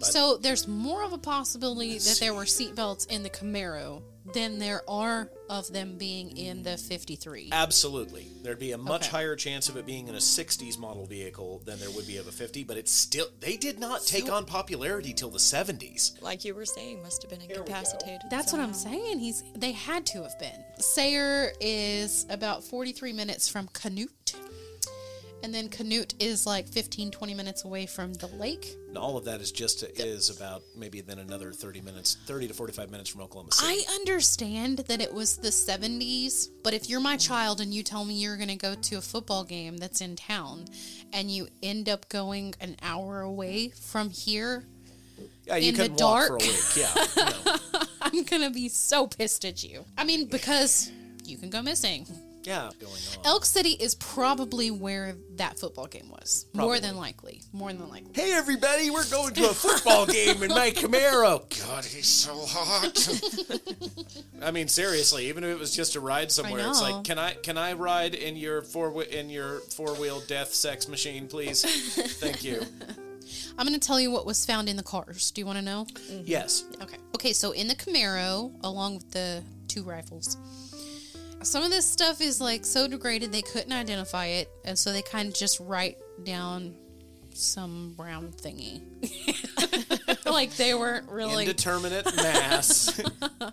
so 0.00 0.36
there's 0.36 0.66
more 0.68 1.02
of 1.04 1.12
a 1.12 1.18
possibility 1.18 1.98
that 1.98 2.18
there 2.20 2.34
were 2.34 2.44
seatbelts 2.44 3.06
in 3.08 3.22
the 3.22 3.30
Camaro 3.30 4.02
than 4.34 4.58
there 4.58 4.82
are 4.88 5.30
of 5.48 5.72
them 5.72 5.96
being 5.96 6.36
in 6.36 6.62
the 6.64 6.76
53. 6.76 7.48
Absolutely. 7.52 8.26
There'd 8.46 8.60
be 8.60 8.70
a 8.70 8.78
much 8.78 9.08
Okay. 9.08 9.10
higher 9.10 9.34
chance 9.34 9.68
of 9.68 9.76
it 9.76 9.84
being 9.86 10.06
in 10.06 10.14
a 10.14 10.20
60s 10.20 10.78
model 10.78 11.04
vehicle 11.04 11.62
than 11.64 11.80
there 11.80 11.90
would 11.90 12.06
be 12.06 12.16
of 12.18 12.28
a 12.28 12.30
50, 12.30 12.62
but 12.62 12.76
it's 12.76 12.92
still, 12.92 13.26
they 13.40 13.56
did 13.56 13.80
not 13.80 14.06
take 14.06 14.30
on 14.30 14.44
popularity 14.44 15.12
till 15.12 15.30
the 15.30 15.38
70s. 15.40 16.22
Like 16.22 16.44
you 16.44 16.54
were 16.54 16.64
saying, 16.64 17.02
must 17.02 17.22
have 17.22 17.30
been 17.32 17.40
incapacitated. 17.40 18.20
That's 18.30 18.52
what 18.52 18.62
I'm 18.62 18.72
saying. 18.72 19.18
He's 19.18 19.42
they 19.56 19.72
had 19.72 20.06
to 20.06 20.22
have 20.22 20.38
been. 20.38 20.64
Sayre 20.78 21.54
is 21.60 22.24
about 22.30 22.62
43 22.62 23.12
minutes 23.12 23.48
from 23.48 23.66
Canute. 23.72 24.36
And 25.46 25.54
then 25.54 25.68
Canute 25.68 26.12
is 26.18 26.44
like 26.44 26.66
15 26.66 27.12
20 27.12 27.32
minutes 27.32 27.64
away 27.64 27.86
from 27.86 28.12
the 28.14 28.26
lake. 28.26 28.74
And 28.88 28.98
all 28.98 29.16
of 29.16 29.24
that 29.26 29.40
is 29.40 29.52
just, 29.52 29.84
is 29.84 30.28
about 30.28 30.64
maybe 30.74 31.00
then 31.00 31.20
another 31.20 31.52
30 31.52 31.82
minutes, 31.82 32.16
30 32.26 32.48
to 32.48 32.54
45 32.54 32.90
minutes 32.90 33.10
from 33.10 33.20
Oklahoma 33.20 33.52
City. 33.52 33.84
I 33.88 33.94
understand 33.94 34.78
that 34.78 35.00
it 35.00 35.14
was 35.14 35.36
the 35.36 35.50
70s, 35.50 36.48
but 36.64 36.74
if 36.74 36.90
you're 36.90 36.98
my 36.98 37.16
child 37.16 37.60
and 37.60 37.72
you 37.72 37.84
tell 37.84 38.04
me 38.04 38.14
you're 38.14 38.36
going 38.36 38.48
to 38.48 38.56
go 38.56 38.74
to 38.74 38.96
a 38.96 39.00
football 39.00 39.44
game 39.44 39.76
that's 39.76 40.00
in 40.00 40.16
town 40.16 40.64
and 41.12 41.30
you 41.30 41.46
end 41.62 41.88
up 41.88 42.08
going 42.08 42.56
an 42.60 42.74
hour 42.82 43.20
away 43.20 43.68
from 43.68 44.10
here, 44.10 44.64
yeah, 45.44 45.54
you 45.54 45.68
in 45.68 45.76
the 45.76 45.82
could 45.84 46.00
walk 46.00 46.26
for 46.26 46.36
a 46.38 46.40
dark. 46.40 46.40
week. 46.40 46.76
Yeah. 46.76 47.06
know. 47.16 47.82
I'm 48.00 48.24
going 48.24 48.42
to 48.42 48.50
be 48.50 48.68
so 48.68 49.06
pissed 49.06 49.44
at 49.44 49.62
you. 49.62 49.84
I 49.96 50.02
mean, 50.02 50.26
because 50.26 50.90
you 51.24 51.38
can 51.38 51.50
go 51.50 51.62
missing. 51.62 52.04
Yeah. 52.46 52.70
Going 52.80 52.92
on. 52.92 53.26
Elk 53.26 53.44
City 53.44 53.70
is 53.70 53.94
probably 53.96 54.70
where 54.70 55.16
that 55.36 55.58
football 55.58 55.86
game 55.86 56.08
was. 56.10 56.46
More 56.54 56.78
than 56.80 56.96
likely. 56.96 57.42
More 57.52 57.72
than 57.72 57.88
likely. 57.88 58.10
Hey 58.14 58.32
everybody, 58.32 58.90
we're 58.90 59.08
going 59.10 59.34
to 59.34 59.50
a 59.50 59.54
football 59.54 60.06
game 60.18 60.42
in 60.42 60.50
my 60.50 60.70
Camaro. 60.70 61.42
God, 61.66 61.84
he's 61.84 62.06
so 62.06 62.34
hot. 62.46 63.08
I 64.42 64.50
mean, 64.50 64.68
seriously, 64.68 65.26
even 65.28 65.44
if 65.44 65.50
it 65.50 65.58
was 65.58 65.74
just 65.74 65.96
a 65.96 66.00
ride 66.00 66.30
somewhere, 66.30 66.66
it's 66.68 66.80
like, 66.80 67.04
can 67.04 67.18
I 67.18 67.34
can 67.34 67.58
I 67.58 67.72
ride 67.72 68.14
in 68.14 68.36
your 68.36 68.62
four 68.62 69.02
in 69.02 69.28
your 69.30 69.60
four 69.60 69.94
wheel 69.94 70.20
death 70.26 70.54
sex 70.54 70.88
machine, 70.88 71.26
please? 71.26 71.64
Thank 72.20 72.44
you. 72.44 72.62
I'm 73.58 73.66
going 73.66 73.78
to 73.78 73.84
tell 73.84 73.98
you 73.98 74.10
what 74.10 74.26
was 74.26 74.44
found 74.46 74.68
in 74.68 74.76
the 74.76 74.82
cars. 74.82 75.30
Do 75.30 75.40
you 75.40 75.46
want 75.46 75.58
to 75.58 75.64
know? 75.64 75.86
Yes. 76.24 76.64
Okay. 76.82 76.98
Okay, 77.14 77.32
so 77.32 77.52
in 77.52 77.68
the 77.68 77.74
Camaro, 77.74 78.52
along 78.62 78.96
with 78.96 79.10
the 79.10 79.42
two 79.66 79.82
rifles, 79.82 80.36
some 81.46 81.62
of 81.62 81.70
this 81.70 81.86
stuff 81.86 82.20
is 82.20 82.40
like 82.40 82.64
so 82.66 82.88
degraded 82.88 83.32
they 83.32 83.42
couldn't 83.42 83.72
identify 83.72 84.26
it, 84.26 84.48
and 84.64 84.78
so 84.78 84.92
they 84.92 85.02
kind 85.02 85.28
of 85.28 85.34
just 85.34 85.60
write 85.60 85.96
down 86.24 86.74
some 87.32 87.94
brown 87.96 88.32
thingy. 88.32 88.82
like 90.26 90.54
they 90.56 90.74
weren't 90.74 91.08
really. 91.08 91.44
Indeterminate 91.44 92.04
mass. 92.16 93.00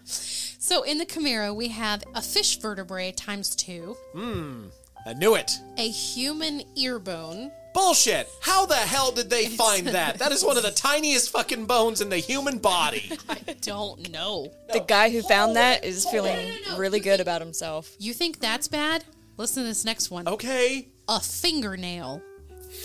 so 0.05 0.83
in 0.83 0.97
the 0.97 1.05
Camaro, 1.05 1.55
we 1.55 1.67
have 1.69 2.03
a 2.15 2.21
fish 2.21 2.59
vertebrae 2.59 3.11
times 3.11 3.55
two, 3.55 3.95
hmm, 4.13 4.67
I 5.05 5.13
knew 5.13 5.35
it. 5.35 5.51
a 5.77 5.87
human 5.87 6.63
ear 6.75 6.99
bone, 6.99 7.51
Bullshit. 7.73 8.29
How 8.41 8.65
the 8.65 8.75
hell 8.75 9.11
did 9.11 9.29
they 9.29 9.47
find 9.47 9.87
that? 9.97 10.19
That 10.19 10.31
is 10.31 10.43
one 10.43 10.57
of 10.57 10.63
the 10.63 10.71
tiniest 10.71 11.31
fucking 11.31 11.65
bones 11.65 12.01
in 12.01 12.09
the 12.09 12.17
human 12.17 12.59
body. 12.59 13.11
I 13.29 13.39
don't 13.61 14.09
know. 14.11 14.51
The 14.71 14.81
guy 14.81 15.09
who 15.09 15.21
found 15.21 15.55
that 15.55 15.83
is 15.83 16.05
feeling 16.05 16.51
really 16.77 16.99
good 16.99 17.19
about 17.19 17.41
himself. 17.41 17.95
You 17.99 18.13
think 18.13 18.39
that's 18.39 18.67
bad? 18.67 19.03
Listen 19.37 19.63
to 19.63 19.67
this 19.69 19.83
next 19.85 20.11
one. 20.11 20.27
Okay. 20.27 20.87
A 21.07 21.19
fingernail. 21.19 22.21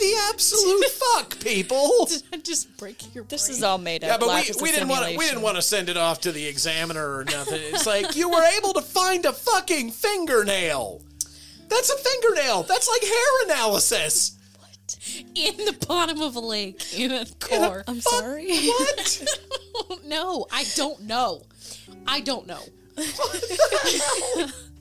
The 0.01 0.15
absolute 0.31 0.85
fuck, 0.91 1.41
people. 1.41 2.09
just 2.43 2.77
break 2.77 3.15
your 3.15 3.25
This 3.25 3.47
brain. 3.47 3.57
is 3.57 3.63
all 3.63 3.79
made 3.79 4.05
up. 4.05 4.11
Yeah, 4.11 4.17
but 4.19 4.29
Life 4.29 4.45
we, 4.45 4.51
is 4.51 4.61
a 4.61 4.63
we 4.65 4.71
didn't 4.71 4.89
want 4.89 5.07
to 5.11 5.17
we 5.17 5.25
didn't 5.27 5.43
want 5.43 5.57
to 5.57 5.63
send 5.63 5.89
it 5.89 5.97
off 5.97 6.21
to 6.23 6.33
the 6.33 6.47
examiner 6.47 7.17
or 7.17 7.25
nothing. 7.25 7.61
It's 7.63 7.87
like 7.87 8.15
you 8.15 8.29
were 8.29 8.43
able 8.59 8.73
to 8.75 8.83
find 8.83 9.25
a 9.25 9.33
fucking 9.33 9.91
fingernail. 9.93 11.03
That's 11.69 11.91
a 11.91 11.97
fingernail. 11.97 12.63
That's 12.65 12.89
like 12.89 13.03
hair 13.03 13.45
analysis. 13.47 14.38
in 15.35 15.57
the 15.57 15.77
bottom 15.87 16.21
of 16.21 16.37
a 16.37 16.41
lake 16.41 16.99
in 16.99 17.13
a 17.13 17.27
car. 17.41 17.85
I'm 17.87 18.01
sorry. 18.01 18.69
What? 18.69 19.29
no, 20.07 20.47
I 20.51 20.65
don't 20.77 21.03
know. 21.03 21.43
I 22.07 22.21
don't 22.21 22.47
know. 22.47 22.63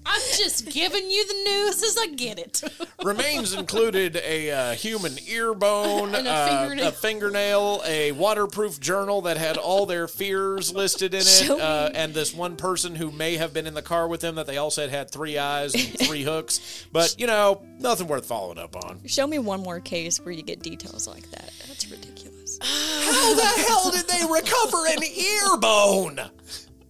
I'm 0.10 0.22
just 0.38 0.70
giving 0.72 1.12
you 1.12 1.28
the 1.28 1.34
news 1.34 1.84
as 1.84 1.98
I 1.98 2.08
get 2.08 2.39
it. 2.39 2.63
Remains 3.04 3.54
included 3.54 4.15
a 4.17 4.52
uh, 4.52 4.72
human 4.74 5.13
ear 5.28 5.54
bone, 5.54 6.15
a 6.15 6.20
uh, 6.20 6.48
fingernail. 6.48 6.88
a 6.88 6.91
fingernail, 6.91 7.82
a 7.86 8.12
waterproof 8.13 8.80
journal 8.80 9.22
that 9.24 9.38
had 9.38 9.58
all 9.58 9.86
their 9.86 10.08
fears 10.08 10.74
listed 10.74 11.13
in 11.13 11.22
it, 11.22 11.50
uh, 11.50 11.89
and 11.93 12.13
this 12.13 12.34
one 12.34 12.56
person 12.56 12.96
who 12.96 13.12
may 13.12 13.36
have 13.36 13.54
been 13.54 13.67
in 13.67 13.74
the 13.74 13.82
car 13.82 14.08
with 14.08 14.22
them 14.22 14.36
that 14.36 14.48
they 14.48 14.58
all 14.58 14.72
said 14.72 14.89
had 14.89 15.12
three 15.12 15.38
eyes 15.38 15.74
and 15.76 16.00
three 16.08 16.24
hooks. 16.24 16.88
But 16.91 17.15
you 17.17 17.28
know, 17.28 17.62
nothing 17.80 18.08
worth 18.08 18.26
following 18.26 18.58
up 18.58 18.76
on. 18.86 19.02
Show 19.06 19.28
me 19.28 19.39
one 19.39 19.62
more 19.62 19.80
case 19.80 20.20
where 20.20 20.32
you 20.32 20.41
get 20.41 20.62
details 20.62 21.08
like 21.08 21.30
that. 21.32 21.52
That's 21.67 21.89
ridiculous. 21.91 22.60
How 22.62 23.36
the 23.36 23.63
hell 23.67 23.91
did 23.91 24.08
they 24.08 24.24
recover 24.32 24.88
an 24.88 25.04
ear 25.04 25.58
bone? 25.58 26.20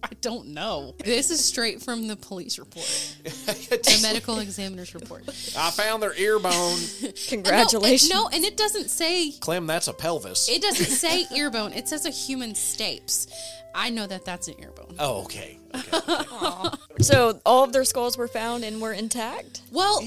I 0.02 0.10
don't 0.20 0.48
know. 0.48 0.94
This 1.04 1.30
is 1.30 1.44
straight 1.44 1.82
from 1.82 2.06
the 2.06 2.16
police 2.16 2.58
report, 2.58 2.84
the 3.24 3.98
medical 4.02 4.38
examiner's 4.38 4.94
report. 4.94 5.28
I 5.56 5.70
found 5.70 6.02
their 6.02 6.14
ear 6.16 6.38
bone. 6.38 6.78
Congratulations. 7.28 8.10
No, 8.10 8.28
and 8.28 8.44
it 8.44 8.56
doesn't 8.56 8.90
say 8.90 9.32
Clem, 9.32 9.66
that's 9.66 9.88
a 9.88 9.92
pelvis. 9.92 10.48
it 10.48 10.62
doesn't 10.62 10.86
say 10.96 11.26
ear 11.34 11.50
bone. 11.50 11.72
It 11.72 11.88
says 11.88 12.06
a 12.06 12.10
human 12.10 12.52
stapes. 12.52 13.28
I 13.74 13.90
know 13.90 14.06
that 14.06 14.24
that's 14.24 14.48
an 14.48 14.54
ear 14.60 14.72
bone. 14.72 14.94
oh, 14.98 15.22
okay. 15.24 15.58
okay. 15.74 16.76
So 17.00 17.40
all 17.44 17.64
of 17.64 17.72
their 17.72 17.84
skulls 17.84 18.16
were 18.16 18.28
found 18.28 18.64
and 18.64 18.80
were 18.80 18.92
intact. 18.92 19.62
Well, 19.70 20.00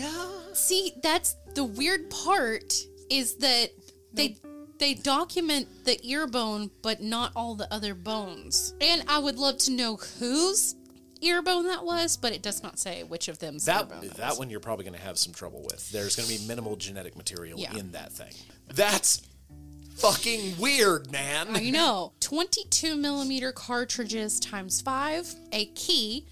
see, 0.53 0.93
that's 1.01 1.35
the 1.53 1.63
weird 1.63 2.09
part 2.09 2.73
is 3.09 3.35
that 3.35 3.69
they 4.13 4.37
they 4.81 4.95
document 4.95 5.85
the 5.85 5.97
ear 6.05 6.25
bone, 6.27 6.71
but 6.81 7.01
not 7.01 7.31
all 7.35 7.53
the 7.55 7.71
other 7.71 7.93
bones. 7.93 8.73
And 8.81 9.03
I 9.07 9.19
would 9.19 9.37
love 9.37 9.57
to 9.59 9.71
know 9.71 9.95
whose 9.95 10.75
ear 11.21 11.43
bone 11.43 11.67
that 11.67 11.85
was, 11.85 12.17
but 12.17 12.33
it 12.33 12.41
does 12.41 12.63
not 12.63 12.79
say 12.79 13.03
which 13.03 13.27
of 13.27 13.37
them's 13.37 13.67
ear 13.67 13.75
That 13.75 14.01
that 14.01 14.15
that 14.15 14.37
one 14.37 14.49
you're 14.49 14.59
probably 14.59 14.83
going 14.83 14.97
to 14.97 15.01
have 15.01 15.19
some 15.19 15.33
trouble 15.33 15.61
with. 15.69 15.91
There's 15.91 16.15
going 16.15 16.27
to 16.27 16.37
be 16.41 16.47
minimal 16.47 16.75
genetic 16.75 17.15
material 17.15 17.59
Yeah. 17.59 17.77
in 17.77 17.91
that 17.91 18.11
thing. 18.11 18.33
That's 18.73 19.21
fucking 19.97 20.57
weird, 20.57 21.11
man. 21.11 21.55
I 21.55 21.69
know. 21.69 22.13
22 22.21 22.95
millimeter 22.95 23.51
cartridges 23.51 24.39
times 24.39 24.81
five, 24.81 25.31
a 25.51 25.65
key 25.67 26.25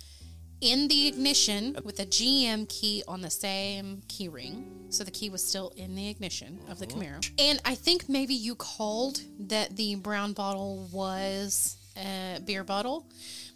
in 0.62 0.88
the 0.88 1.08
ignition 1.08 1.78
with 1.84 2.00
a 2.00 2.06
GM 2.06 2.68
key 2.68 3.04
on 3.08 3.22
the 3.22 3.30
same 3.30 4.02
key 4.08 4.28
ring. 4.28 4.88
So 4.90 5.04
the 5.04 5.12
key 5.12 5.30
was 5.30 5.44
still 5.44 5.72
in 5.78 5.96
the 5.96 6.10
ignition 6.10 6.60
of 6.70 6.80
the 6.80 6.88
Camaro. 6.88 7.30
And 7.40 7.62
I 7.64 7.76
think 7.76 8.10
maybe 8.10 8.34
you 8.34 8.56
called 8.56 9.22
that 9.40 9.76
the 9.76 9.96
brown 9.96 10.34
bottle 10.34 10.90
was 10.92 11.78
a 11.96 12.40
beer 12.46 12.64
bottle 12.64 13.06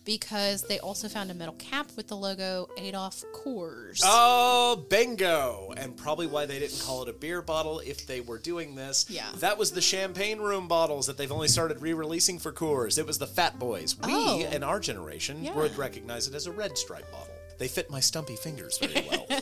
because 0.06 0.64
they 0.64 0.80
also 0.80 1.08
found 1.08 1.32
a 1.32 1.34
metal 1.34 1.56
cap 1.56 1.88
with 1.96 2.08
the 2.08 2.16
logo 2.18 2.68
Adolf 2.78 3.24
Coors. 3.34 4.02
Oh, 4.04 4.86
bingo! 4.90 5.74
And 5.78 5.96
probably 5.96 6.28
why 6.28 6.46
they 6.46 6.60
didn't 6.60 6.82
call 6.82 7.04
it 7.04 7.10
a 7.10 7.14
beer 7.14 7.42
bottle 7.42 7.80
if 7.80 8.06
they 8.08 8.22
were 8.22 8.38
doing 8.40 8.76
this. 8.76 9.06
Yeah. 9.10 9.28
That 9.38 9.58
was 9.58 9.72
the 9.72 9.82
champagne 9.82 10.40
room 10.40 10.68
bottles 10.68 11.08
that 11.08 11.18
they've 11.18 11.32
only 11.32 11.48
started 11.48 11.82
re 11.82 11.94
releasing 11.94 12.40
for 12.40 12.52
Coors. 12.52 12.98
It 12.98 13.06
was 13.08 13.18
the 13.18 13.28
Fat 13.28 13.60
Boys. 13.60 13.96
We, 13.98 14.14
Oh. 14.14 14.40
in 14.52 14.64
our 14.64 14.80
generation, 14.80 15.44
Yeah. 15.44 15.54
would 15.56 15.78
recognize 15.78 16.28
it 16.28 16.34
as 16.36 16.48
a 16.48 16.52
red 16.52 16.78
stripe 16.78 17.10
bottle. 17.12 17.34
They 17.60 17.68
fit 17.68 17.90
my 17.90 18.00
stumpy 18.00 18.36
fingers 18.36 18.78
very 18.78 19.08
well. 19.10 19.26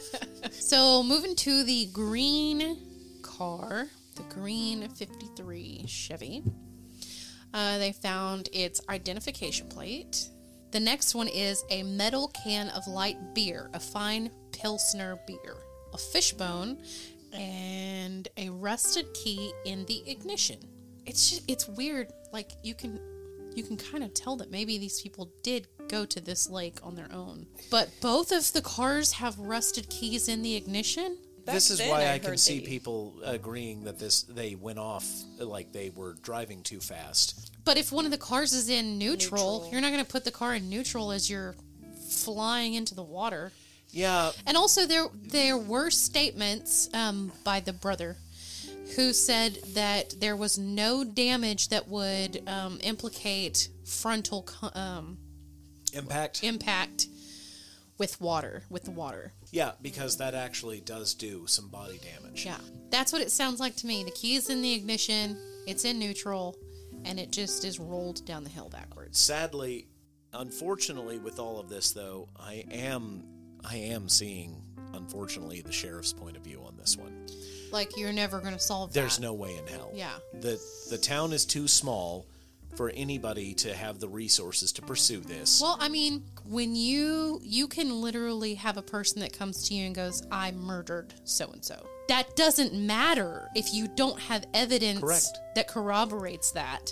So 0.53 1.01
moving 1.03 1.35
to 1.37 1.63
the 1.63 1.85
green 1.87 2.77
car, 3.21 3.87
the 4.15 4.23
green 4.23 4.87
53 4.89 5.85
Chevy. 5.87 6.43
Uh, 7.53 7.77
they 7.77 7.91
found 7.91 8.49
its 8.53 8.81
identification 8.89 9.67
plate. 9.69 10.27
The 10.71 10.79
next 10.79 11.13
one 11.13 11.27
is 11.27 11.65
a 11.69 11.83
metal 11.83 12.29
can 12.29 12.69
of 12.69 12.87
light 12.87 13.17
beer, 13.33 13.69
a 13.73 13.79
fine 13.79 14.31
Pilsner 14.53 15.19
beer, 15.27 15.57
a 15.93 15.97
fishbone, 15.97 16.81
and 17.33 18.27
a 18.37 18.49
rusted 18.49 19.13
key 19.13 19.51
in 19.65 19.85
the 19.85 20.09
ignition. 20.09 20.59
It's 21.05 21.29
just, 21.29 21.49
it's 21.49 21.67
weird. 21.67 22.11
Like 22.31 22.51
you 22.63 22.73
can 22.73 22.99
you 23.53 23.63
can 23.63 23.75
kind 23.75 24.01
of 24.01 24.13
tell 24.13 24.37
that 24.37 24.49
maybe 24.49 24.77
these 24.77 25.01
people 25.01 25.33
did 25.43 25.67
go 25.89 26.05
to 26.05 26.21
this 26.21 26.49
lake 26.49 26.79
on 26.83 26.95
their 26.95 27.11
own. 27.11 27.47
But 27.69 27.89
both 27.99 28.31
of 28.31 28.53
the 28.53 28.61
cars 28.61 29.11
have 29.13 29.37
rusted 29.37 29.89
keys 29.89 30.29
in 30.29 30.41
the 30.41 30.55
ignition. 30.55 31.17
Back 31.45 31.55
this 31.55 31.71
is 31.71 31.79
then, 31.79 31.89
why 31.89 32.03
I, 32.05 32.13
I 32.13 32.19
can 32.19 32.37
see 32.37 32.59
they- 32.59 32.65
people 32.65 33.15
agreeing 33.23 33.83
that 33.85 33.97
this 33.99 34.23
they 34.23 34.55
went 34.55 34.77
off 34.79 35.05
like 35.39 35.71
they 35.71 35.89
were 35.89 36.13
driving 36.21 36.61
too 36.63 36.79
fast. 36.79 37.51
But 37.63 37.77
if 37.77 37.91
one 37.91 38.05
of 38.05 38.11
the 38.11 38.17
cars 38.17 38.53
is 38.53 38.69
in 38.69 38.97
neutral, 38.97 39.53
Neutral. 39.61 39.69
you're 39.71 39.81
not 39.81 39.91
going 39.91 40.03
to 40.05 40.11
put 40.11 40.23
the 40.23 40.31
car 40.31 40.55
in 40.55 40.69
neutral 40.69 41.11
as 41.11 41.29
you're 41.29 41.55
flying 42.09 42.73
into 42.75 42.93
the 42.95 43.03
water. 43.03 43.51
Yeah, 43.93 44.31
And 44.47 44.55
also, 44.55 44.85
there 44.85 45.07
there 45.21 45.57
were 45.57 45.89
statements 45.89 46.89
um, 46.93 47.31
by 47.43 47.59
the 47.59 47.73
brother 47.73 48.15
who 48.95 49.11
said 49.13 49.57
that 49.73 50.15
there 50.19 50.35
was 50.35 50.57
no 50.57 51.03
damage 51.03 51.69
that 51.69 51.87
would 51.89 52.41
um, 52.47 52.79
implicate 52.83 53.67
frontal 53.85 54.47
um, 54.73 55.17
impact. 55.93 56.43
impact 56.43 57.07
with 57.97 58.19
water 58.21 58.63
with 58.69 58.83
the 58.85 58.91
water. 58.91 59.33
Yeah, 59.51 59.71
because 59.81 60.17
that 60.17 60.33
actually 60.33 60.79
does 60.79 61.13
do 61.13 61.45
some 61.45 61.67
body 61.67 61.99
damage. 61.99 62.45
Yeah, 62.45 62.57
that's 62.89 63.11
what 63.11 63.21
it 63.21 63.31
sounds 63.31 63.59
like 63.59 63.75
to 63.77 63.87
me. 63.87 64.03
The 64.03 64.11
key 64.11 64.35
is 64.35 64.49
in 64.49 64.61
the 64.61 64.73
ignition, 64.73 65.37
it's 65.67 65.83
in 65.85 65.99
neutral, 65.99 66.57
and 67.05 67.19
it 67.19 67.31
just 67.31 67.65
is 67.65 67.79
rolled 67.79 68.25
down 68.25 68.43
the 68.43 68.49
hill 68.49 68.69
backwards. 68.69 69.19
Sadly, 69.19 69.87
unfortunately, 70.33 71.19
with 71.19 71.39
all 71.39 71.59
of 71.59 71.69
this 71.69 71.91
though, 71.91 72.29
I 72.39 72.65
am 72.71 73.23
I 73.63 73.75
am 73.75 74.09
seeing 74.09 74.63
unfortunately 74.93 75.61
the 75.61 75.71
sheriff's 75.71 76.13
point 76.13 76.37
of 76.37 76.43
view 76.43 76.63
on 76.65 76.75
this 76.77 76.97
one. 76.97 77.27
Like 77.71 77.97
you're 77.97 78.13
never 78.13 78.39
going 78.39 78.53
to 78.53 78.59
solve. 78.59 78.93
There's 78.93 79.17
that. 79.17 79.21
no 79.23 79.33
way 79.33 79.55
in 79.55 79.67
hell. 79.67 79.91
Yeah. 79.93 80.11
The 80.39 80.59
the 80.89 80.97
town 80.97 81.33
is 81.33 81.45
too 81.45 81.67
small 81.67 82.25
for 82.75 82.89
anybody 82.91 83.53
to 83.55 83.73
have 83.73 83.99
the 83.99 84.07
resources 84.07 84.71
to 84.73 84.81
pursue 84.81 85.19
this. 85.19 85.61
Well, 85.61 85.77
I 85.79 85.89
mean, 85.89 86.23
when 86.45 86.75
you 86.75 87.39
you 87.43 87.67
can 87.67 88.01
literally 88.01 88.55
have 88.55 88.77
a 88.77 88.81
person 88.81 89.21
that 89.21 89.33
comes 89.33 89.67
to 89.67 89.73
you 89.73 89.85
and 89.85 89.95
goes, 89.95 90.23
"I 90.31 90.51
murdered 90.51 91.13
so 91.23 91.49
and 91.51 91.63
so." 91.63 91.87
That 92.07 92.35
doesn't 92.35 92.73
matter 92.73 93.49
if 93.55 93.73
you 93.73 93.87
don't 93.87 94.19
have 94.19 94.45
evidence 94.53 94.99
Correct. 94.99 95.39
that 95.55 95.67
corroborates 95.67 96.51
that. 96.51 96.91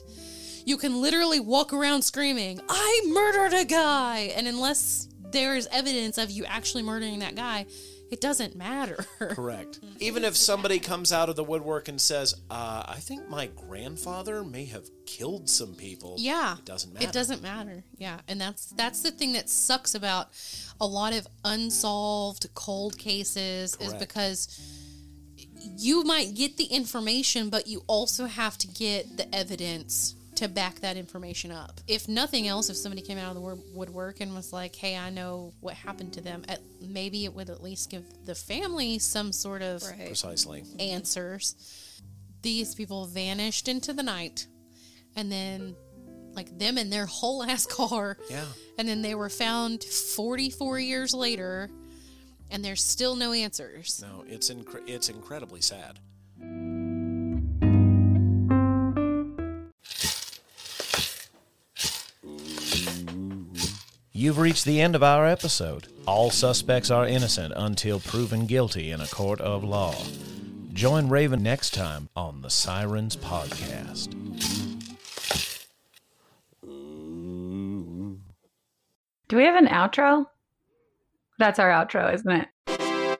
You 0.66 0.78
can 0.78 1.02
literally 1.02 1.40
walk 1.40 1.74
around 1.74 2.04
screaming, 2.04 2.62
"I 2.70 3.02
murdered 3.08 3.54
a 3.54 3.66
guy," 3.66 4.34
and 4.36 4.48
unless 4.48 5.08
there 5.32 5.56
is 5.56 5.68
evidence 5.72 6.18
of 6.18 6.32
you 6.32 6.46
actually 6.46 6.84
murdering 6.84 7.20
that 7.20 7.36
guy, 7.36 7.66
it 8.12 8.22
doesn't 8.22 8.56
matter. 8.56 9.06
Correct. 9.20 9.80
Even 10.00 10.24
if 10.24 10.36
somebody 10.36 10.80
comes 10.80 11.12
out 11.14 11.30
of 11.30 11.36
the 11.36 11.44
woodwork 11.44 11.88
and 11.88 12.00
says, 12.02 12.34
uh, 12.50 12.84
"I 12.88 12.98
think 13.00 13.30
my 13.30 13.48
grandfather 13.48 14.44
may 14.44 14.66
have 14.66 14.90
killed 15.06 15.50
some 15.50 15.76
people," 15.76 16.16
Yeah. 16.18 16.58
it 16.58 16.66
doesn't 16.66 16.94
matter. 16.94 17.06
It 17.06 17.12
doesn't 17.14 17.42
matter. 17.42 17.84
Yeah. 17.98 18.20
And 18.28 18.40
that's 18.42 18.68
that's 18.68 19.02
the 19.02 19.12
thing 19.12 19.34
that 19.34 19.50
sucks 19.50 19.96
about 19.96 20.30
a 20.82 20.88
lot 20.88 21.14
of 21.14 21.28
unsolved 21.46 22.48
cold 22.56 22.98
cases 22.98 23.76
is 23.80 23.94
because 23.94 24.48
you 25.78 26.04
might 26.04 26.34
get 26.36 26.56
the 26.58 26.66
information 26.66 27.50
but 27.50 27.68
you 27.68 27.84
also 27.88 28.26
have 28.26 28.58
to 28.58 28.68
get 28.68 29.18
the 29.18 29.36
evidence 29.36 30.16
to 30.40 30.48
back 30.50 30.80
that 30.82 30.98
information 30.98 31.52
up. 31.52 31.80
If 31.88 32.08
nothing 32.08 32.48
else, 32.48 32.70
if 32.70 32.76
somebody 32.78 33.02
came 33.02 33.18
out 33.18 33.30
of 33.30 33.36
the 33.36 33.42
wood- 33.42 33.64
woodwork 33.74 34.20
and 34.22 34.34
was 34.36 34.52
like, 34.54 34.76
"Hey, 34.76 34.96
I 34.98 35.10
know 35.10 35.54
what 35.62 35.74
happened 35.76 36.14
to 36.14 36.22
them," 36.22 36.44
at, 36.48 36.60
maybe 36.82 37.26
it 37.26 37.34
would 37.34 37.50
at 37.50 37.62
least 37.64 37.90
give 37.90 38.04
the 38.26 38.36
family 38.36 39.00
some 39.00 39.32
sort 39.32 39.62
of 39.62 39.84
Right. 39.84 40.08
Precisely. 40.08 40.64
answers. 40.80 41.56
These 42.42 42.74
people 42.76 43.06
vanished 43.06 43.68
into 43.68 43.92
the 43.94 44.04
night, 44.04 44.48
and 45.16 45.32
then, 45.32 45.76
like 46.34 46.58
them 46.58 46.78
and 46.78 46.92
their 46.92 47.06
whole 47.20 47.44
ass 47.44 47.66
car. 47.66 48.18
Yeah. 48.30 48.46
And 48.78 48.88
then 48.88 49.02
they 49.02 49.16
were 49.16 49.30
found 49.30 49.84
44 49.84 50.80
years 50.80 51.14
later, 51.14 51.70
and 52.50 52.64
there's 52.64 52.84
still 52.84 53.16
no 53.16 53.34
answers. 53.34 54.02
No, 54.02 54.24
it's 54.28 54.50
incre- 54.50 54.88
it's 54.88 55.10
incredibly 55.10 55.60
sad. 55.62 56.00
You've 64.20 64.38
reached 64.38 64.66
the 64.66 64.82
end 64.82 64.98
of 64.98 65.02
our 65.02 65.26
episode. 65.26 65.88
All 66.06 66.30
suspects 66.30 66.92
are 66.92 67.08
innocent 67.08 67.54
until 67.56 68.02
proven 68.02 68.48
guilty 68.48 68.92
in 68.92 69.00
a 69.00 69.08
court 69.08 69.40
of 69.40 69.64
law. 69.64 69.96
Join 70.74 71.08
Raven 71.08 71.42
next 71.42 71.74
time 71.74 72.10
on 72.18 72.42
the 72.42 72.50
Sirens 72.50 73.16
Podcast. 73.16 74.10
Do 79.30 79.38
we 79.38 79.46
have 79.46 79.56
an 79.56 79.68
outro? 79.68 80.26
That's 81.38 81.58
our 81.58 81.70
outro, 81.70 82.14
isn't 82.14 82.30
it? 82.30 82.50